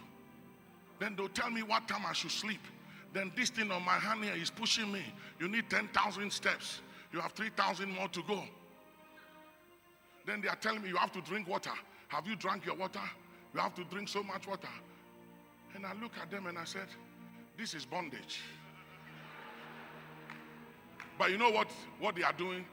[1.03, 2.61] Then they'll tell me what time I should sleep.
[3.13, 5.03] Then this thing on my hand here is pushing me.
[5.41, 6.81] You need 10,000 steps.
[7.13, 8.45] You have 3,000 more to go.
[10.25, 11.73] Then they are telling me you have to drink water.
[12.07, 13.01] Have you drank your water?
[13.53, 14.69] You have to drink so much water.
[15.75, 16.87] And I look at them and I said,
[17.59, 18.41] This is bondage.
[21.19, 21.69] But you know what?
[21.99, 22.65] What they are doing?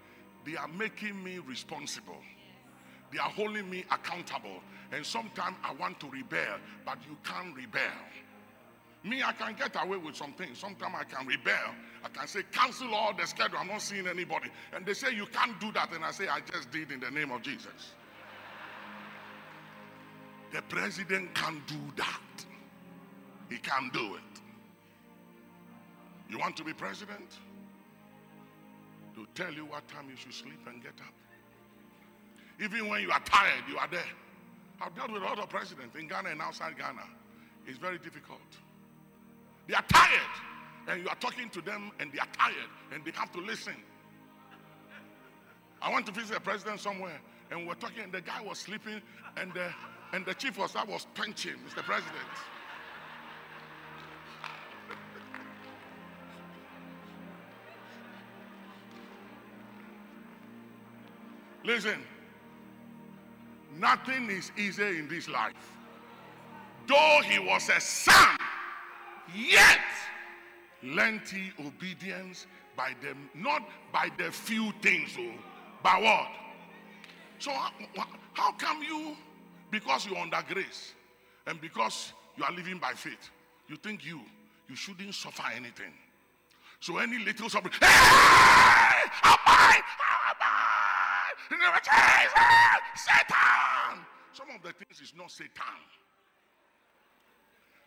[0.45, 2.21] They are making me responsible.
[3.11, 4.61] They are holding me accountable.
[4.91, 7.81] And sometimes I want to rebel, but you can't rebel.
[9.03, 10.57] Me, I can get away with some things.
[10.57, 11.73] Sometimes I can rebel.
[12.03, 13.57] I can say, cancel all the schedule.
[13.59, 14.49] I'm not seeing anybody.
[14.73, 15.93] And they say, you can't do that.
[15.93, 17.93] And I say, I just did in the name of Jesus.
[20.51, 22.45] The president can't do that.
[23.49, 24.41] He can't do it.
[26.29, 27.37] You want to be president?
[29.15, 31.13] To tell you what time you should sleep and get up.
[32.61, 34.03] Even when you are tired, you are there.
[34.81, 37.03] I've dealt with a lot of presidents in Ghana and outside Ghana.
[37.65, 38.39] It's very difficult.
[39.67, 40.21] They are tired,
[40.87, 43.75] and you are talking to them, and they are tired, and they have to listen.
[45.81, 48.59] I went to visit a president somewhere, and we we're talking, and the guy was
[48.59, 49.01] sleeping,
[49.37, 49.69] and the,
[50.11, 51.83] and the chief of staff was punching Mr.
[51.83, 52.15] President.
[61.63, 61.99] Listen,
[63.77, 65.53] nothing is easy in this life.
[66.87, 68.37] Though he was a son,
[69.35, 69.79] yet
[70.83, 75.31] lent he obedience by them, not by the few things, oh,
[75.83, 76.29] by what?
[77.39, 77.71] So, how,
[78.33, 79.15] how come you,
[79.71, 80.93] because you're under grace
[81.45, 83.29] and because you are living by faith,
[83.67, 84.21] you think you,
[84.67, 85.93] you shouldn't suffer anything?
[86.79, 87.87] So, any little suffering, hey,
[91.51, 94.05] in the name of Jesus, Satan.
[94.33, 95.79] Some of the things is not Satan.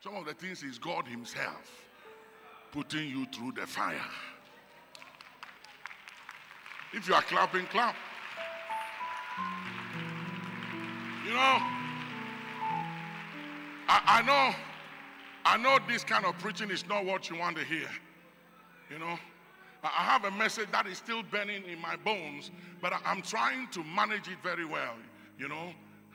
[0.02, 1.84] Some of the things is God Himself
[2.72, 3.96] putting you through the fire.
[6.92, 7.94] If you are clapping, clap.
[11.24, 11.58] You know,
[13.88, 14.54] I, I know,
[15.44, 17.88] I know this kind of preaching is not what you want to hear.
[18.90, 19.18] You know,
[19.82, 23.82] I have a message that is still burning in my bones, but I'm trying to
[23.82, 24.94] manage it very well.
[25.38, 25.72] You know,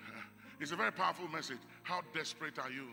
[0.62, 1.58] it's a very powerful message.
[1.84, 2.88] How desperate are you?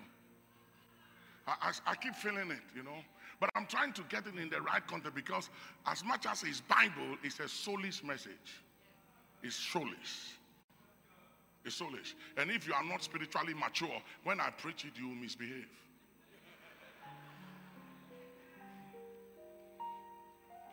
[1.46, 1.54] I,
[1.86, 2.98] I, I keep feeling it, you know.
[3.38, 5.48] But I'm trying to get it in the right context because,
[5.86, 8.62] as much as it's Bible, it's a soulish message.
[9.42, 10.32] It's soulish.
[11.64, 12.14] It's soulish.
[12.36, 15.68] And if you are not spiritually mature, when I preach it, you will misbehave.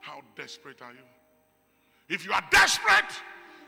[0.02, 1.06] How desperate are you?
[2.10, 3.14] If you are desperate,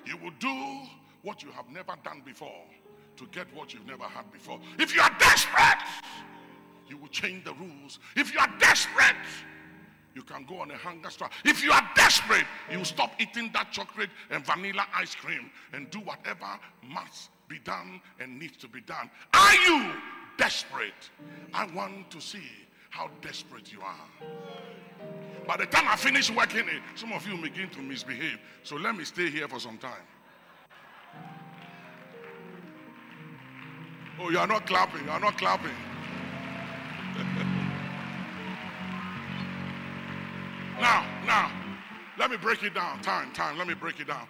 [0.05, 0.81] you will do
[1.21, 2.65] what you have never done before
[3.15, 4.59] to get what you've never had before.
[4.77, 5.79] If you are desperate,
[6.89, 7.99] you will change the rules.
[8.15, 9.15] If you are desperate,
[10.15, 11.31] you can go on a hunger strike.
[11.45, 15.89] If you are desperate, you will stop eating that chocolate and vanilla ice cream and
[15.89, 19.09] do whatever must be done and needs to be done.
[19.33, 19.91] Are you
[20.37, 21.09] desperate?
[21.53, 22.49] I want to see
[22.89, 24.27] how desperate you are.
[25.47, 28.39] By the time I finish working it, some of you begin to misbehave.
[28.63, 29.91] So let me stay here for some time.
[34.19, 35.03] Oh, you are not clapping.
[35.03, 35.71] You are not clapping.
[40.79, 41.51] now, now,
[42.17, 43.01] let me break it down.
[43.01, 44.27] Time, time, let me break it down.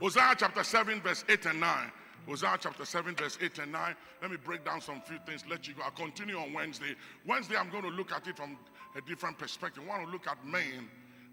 [0.00, 1.92] Hosea chapter 7, verse 8 and 9.
[2.28, 3.94] Hosea chapter 7, verse 8 and 9.
[4.20, 5.42] Let me break down some few things.
[5.48, 5.82] Let you go.
[5.82, 6.94] I'll continue on Wednesday.
[7.26, 8.56] Wednesday, I'm going to look at it from
[8.96, 9.82] a different perspective.
[9.82, 10.88] We want to look at men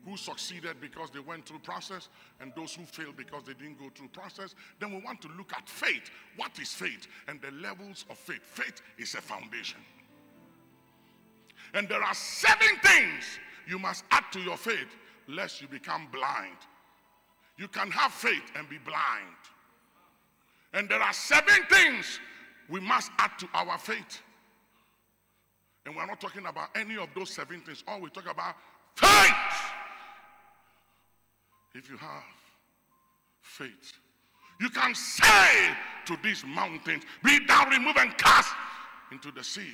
[0.05, 3.89] who succeeded because they went through process and those who failed because they didn't go
[3.93, 4.55] through process.
[4.80, 6.10] Then we want to look at faith.
[6.38, 7.07] What is faith?
[7.28, 8.41] And the levels of faith.
[8.43, 9.80] Faith is a foundation.
[11.74, 13.24] And there are seven things
[13.68, 14.95] you must add to your faith
[15.28, 16.57] lest you become blind.
[17.57, 19.36] You can have faith and be blind.
[20.74, 22.20] And there are seven things
[22.70, 24.22] we must add to our faith.
[25.86, 27.84] And we're not talking about any of those seven things.
[27.88, 28.56] All we talk about
[28.96, 29.32] faith.
[31.74, 32.24] If you have
[33.42, 33.94] faith,
[34.60, 35.72] you can say
[36.06, 38.54] to these mountains, Be thou removed and cast
[39.12, 39.74] into the sea.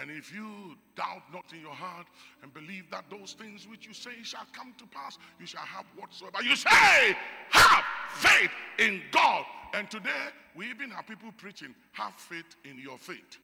[0.00, 2.06] And if you doubt not in your heart
[2.42, 5.86] and believe that those things which you say shall come to pass, you shall have
[5.96, 6.42] whatsoever.
[6.42, 7.16] You say,
[7.48, 9.44] have faith in God.
[9.72, 13.38] And today, we even have people preaching, have faith in your faith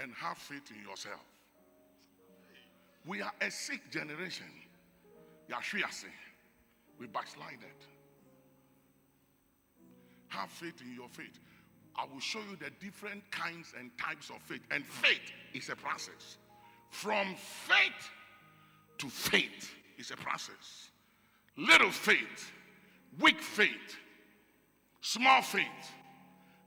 [0.00, 1.20] and have faith in yourself.
[3.06, 4.46] We are a sick generation.
[5.50, 6.10] Yahshua said,
[6.98, 7.58] We backslided.
[10.28, 11.38] Have faith in your faith.
[11.96, 14.62] I will show you the different kinds and types of faith.
[14.70, 16.38] And faith is a process.
[16.90, 18.10] From faith
[18.98, 20.90] to faith is a process.
[21.56, 22.50] Little faith,
[23.20, 23.98] weak faith,
[25.02, 25.66] small faith,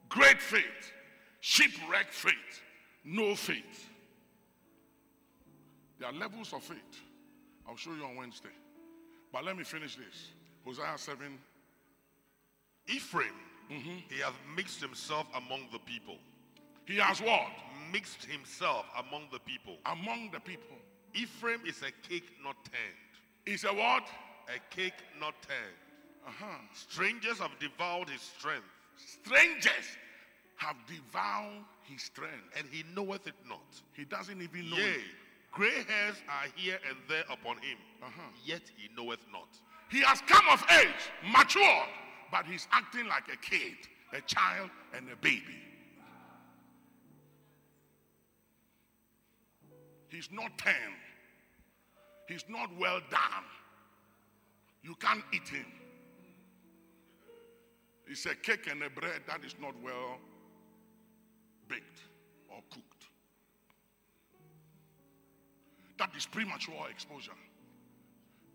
[0.09, 0.91] great faith,
[1.39, 2.61] shipwreck faith,
[3.06, 3.89] no faith.
[5.99, 7.01] There are levels of faith.
[7.68, 8.49] I'll show you on Wednesday.
[9.32, 10.32] But let me finish this.
[10.66, 11.38] Hosea 7.
[12.88, 13.34] Ephraim,
[13.70, 16.18] he has mixed himself among the people.
[16.86, 17.47] He has what?
[17.91, 19.78] Mixed himself among the people.
[19.86, 20.78] Among the people.
[21.14, 23.45] Ephraim is a cake not turned.
[23.45, 24.08] Is a what?
[24.47, 25.80] A cake not turned.
[26.28, 26.58] Uh-huh.
[26.74, 28.66] Strangers have devoured his strength,
[28.97, 29.97] Strangers
[30.58, 32.43] have devoured his strength.
[32.57, 33.65] and he knoweth it not.
[33.93, 34.77] He doesn't even know.
[34.77, 35.01] Yea, it.
[35.51, 38.21] gray hairs are here and there upon him, Uh-huh.
[38.43, 39.47] yet he knoweth not.
[39.89, 41.89] He has come of age, matured,
[42.31, 43.75] but he's acting like a kid,
[44.13, 45.61] a child, and a baby.
[50.09, 50.73] He's not tame.
[52.27, 53.43] He's not well done.
[54.81, 55.65] You can't eat him.
[58.07, 60.19] It's a cake and a bread that is not well
[61.68, 62.01] baked
[62.49, 63.05] or cooked.
[65.97, 67.32] That is premature exposure.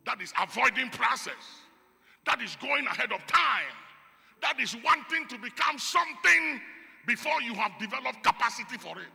[0.06, 1.32] That is avoiding process.
[2.26, 3.74] That is going ahead of time.
[4.42, 6.60] That is wanting to become something
[7.06, 9.08] before you have developed capacity for it.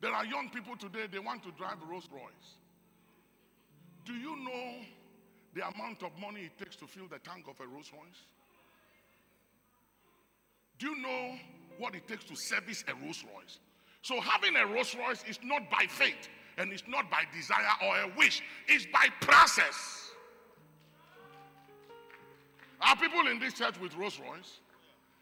[0.00, 2.56] There are young people today, they want to drive Rolls Royce.
[4.04, 4.74] Do you know
[5.54, 8.22] the amount of money it takes to fill the tank of a Rolls Royce?
[10.78, 11.34] Do you know
[11.78, 13.58] what it takes to service a Rolls Royce?
[14.02, 18.10] So having a Rolls Royce is not by faith and it's not by desire or
[18.10, 20.10] a wish, it's by process.
[22.80, 24.60] Are people in this church with Rolls Royce?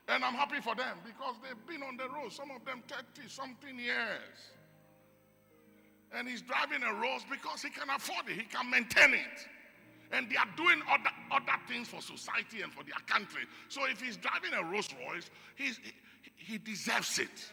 [0.09, 3.29] And I'm happy for them because they've been on the road, some of them 30
[3.29, 4.53] something years.
[6.13, 9.47] And he's driving a Rolls because he can afford it, he can maintain it.
[10.15, 13.43] And they are doing other, other things for society and for their country.
[13.69, 15.73] So if he's driving a Rolls Royce, he,
[16.37, 17.51] he deserves it.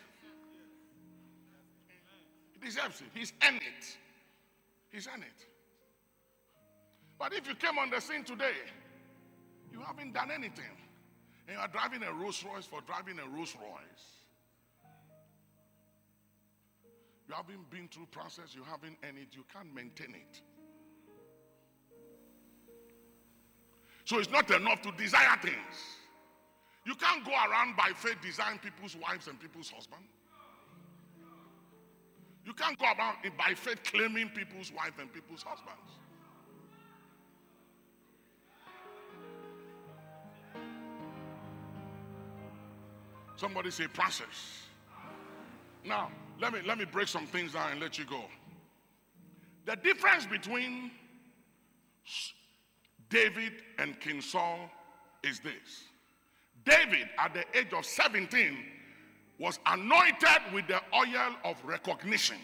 [2.54, 3.08] He deserves it.
[3.16, 3.98] He's earned it.
[4.92, 5.48] He's earned it.
[7.18, 8.54] But if you came on the scene today,
[9.72, 10.78] you haven't done anything.
[11.48, 14.06] And you are driving a Rolls Royce for driving a Rolls Royce.
[17.28, 20.42] You haven't been through process, you haven't earned it, you can't maintain it.
[24.12, 25.56] So it's not enough to desire things.
[26.86, 30.04] You can't go around by faith desiring people's wives and people's husbands.
[32.46, 35.92] You can't go about by faith claiming people's wife and people's husbands.
[43.38, 44.66] Somebody say process.
[45.86, 48.26] Now, let me let me break some things down and let you go.
[49.66, 50.92] The difference between
[53.12, 54.72] David and King Saul
[55.24, 55.84] is this.
[56.66, 58.58] David, at the age of 17,
[59.38, 62.38] was anointed with the oil of recognition.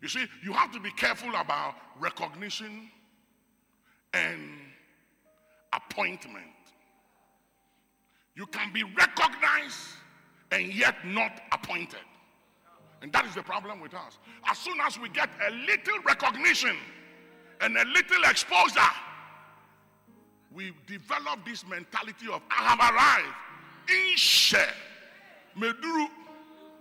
[0.00, 2.88] You see, you have to be careful about recognition
[4.14, 4.40] and
[5.72, 6.46] appointment.
[8.34, 9.78] You can be recognized
[10.50, 12.00] and yet not appointed.
[13.02, 14.18] And that is the problem with us.
[14.48, 16.76] As soon as we get a little recognition
[17.62, 18.80] and a little exposure,
[20.52, 23.34] we develop this mentality of I have arrived
[23.88, 24.74] in share.
[25.56, 26.08] Meduru,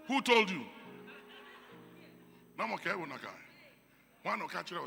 [0.07, 0.63] who told you?
[2.57, 3.27] Nam okay, won't okay.
[4.23, 4.77] Why not catch it?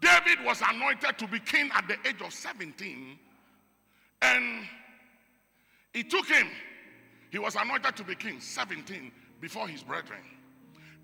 [0.00, 3.18] David was anointed to be king at the age of 17,
[4.22, 4.64] and
[5.92, 6.46] it took him,
[7.30, 10.20] he was anointed to be king 17 before his brethren.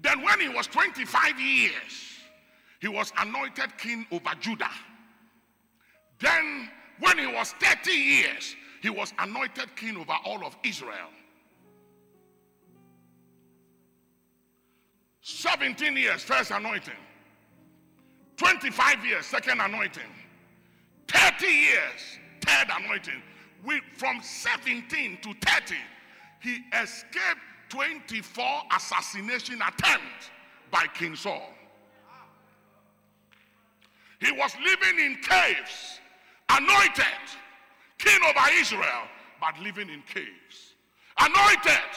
[0.01, 2.16] Then, when he was 25 years,
[2.87, 4.71] he was anointed king over Judah.
[6.21, 6.71] Then,
[7.01, 11.11] when he was 30 years, he was anointed king over all of Israel.
[15.21, 16.95] 17 years, first anointing.
[18.37, 20.13] 25 years, second anointing.
[21.09, 23.21] 30 years, third anointing.
[23.65, 25.75] We, from 17 to 30,
[26.41, 28.45] he escaped 24
[28.77, 30.31] assassination attempts
[30.71, 31.51] by King Saul.
[34.27, 36.01] He was living in caves,
[36.51, 37.05] anointed,
[37.97, 39.05] king over Israel,
[39.41, 40.75] but living in caves.
[41.21, 41.91] Anointed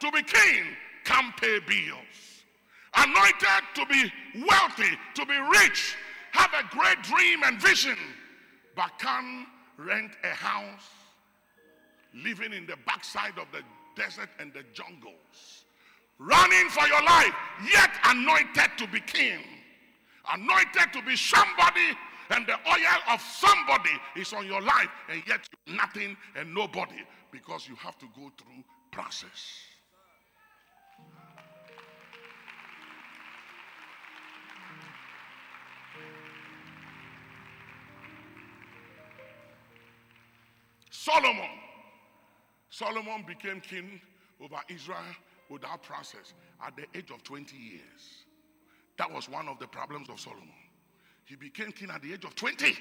[0.00, 0.64] to be king,
[1.04, 2.42] can't pay bills.
[2.96, 4.12] Anointed to be
[4.48, 5.94] wealthy, to be rich,
[6.32, 7.96] have a great dream and vision,
[8.74, 9.46] but can
[9.78, 10.90] rent a house,
[12.14, 13.62] living in the backside of the
[13.94, 15.64] desert and the jungles,
[16.18, 17.34] running for your life,
[17.72, 19.38] yet anointed to be king,
[20.32, 21.96] anointed to be somebody,
[22.30, 27.68] and the oil of somebody is on your life, and yet nothing and nobody because
[27.68, 29.60] you have to go through process.
[40.90, 41.50] Solomon.
[42.68, 44.00] Solomon became king
[44.42, 44.98] over Israel
[45.48, 46.34] without process
[46.66, 48.25] at the age of 20 years.
[48.98, 50.48] That was one of the problems of Solomon.
[51.24, 52.76] He became king at the age of 20.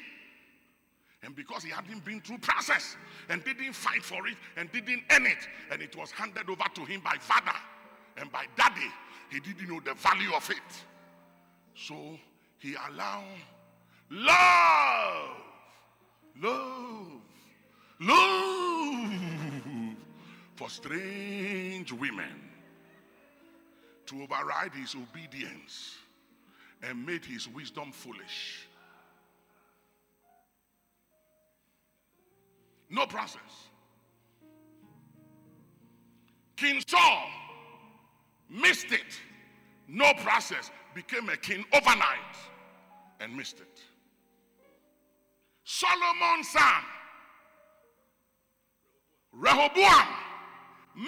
[1.23, 2.95] And because he hadn't been through process
[3.29, 6.85] and didn't fight for it and didn't earn it, and it was handed over to
[6.85, 7.57] him by father
[8.17, 8.91] and by daddy,
[9.31, 10.57] he didn't know the value of it.
[11.75, 12.17] So
[12.59, 13.23] he allowed
[14.11, 15.29] love,
[16.41, 17.21] love,
[17.99, 19.11] love
[20.55, 22.49] for strange women
[24.05, 25.95] to override his obedience
[26.87, 28.67] and made his wisdom foolish.
[32.89, 33.41] No process.
[36.55, 37.25] King Saul
[38.49, 39.19] missed it.
[39.87, 40.71] No process.
[40.93, 42.37] Became a king overnight
[43.19, 43.81] and missed it.
[45.65, 46.83] Solomon's son,
[49.33, 50.07] Rehoboam,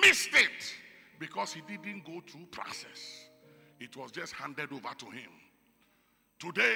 [0.02, 0.76] missed it
[1.20, 3.30] because he didn't go through process.
[3.80, 5.30] It was just handed over to him.
[6.40, 6.76] Today,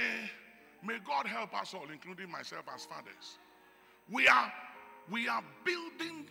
[0.84, 3.38] may God help us all, including myself as fathers.
[4.10, 4.52] We are
[5.10, 6.26] we are building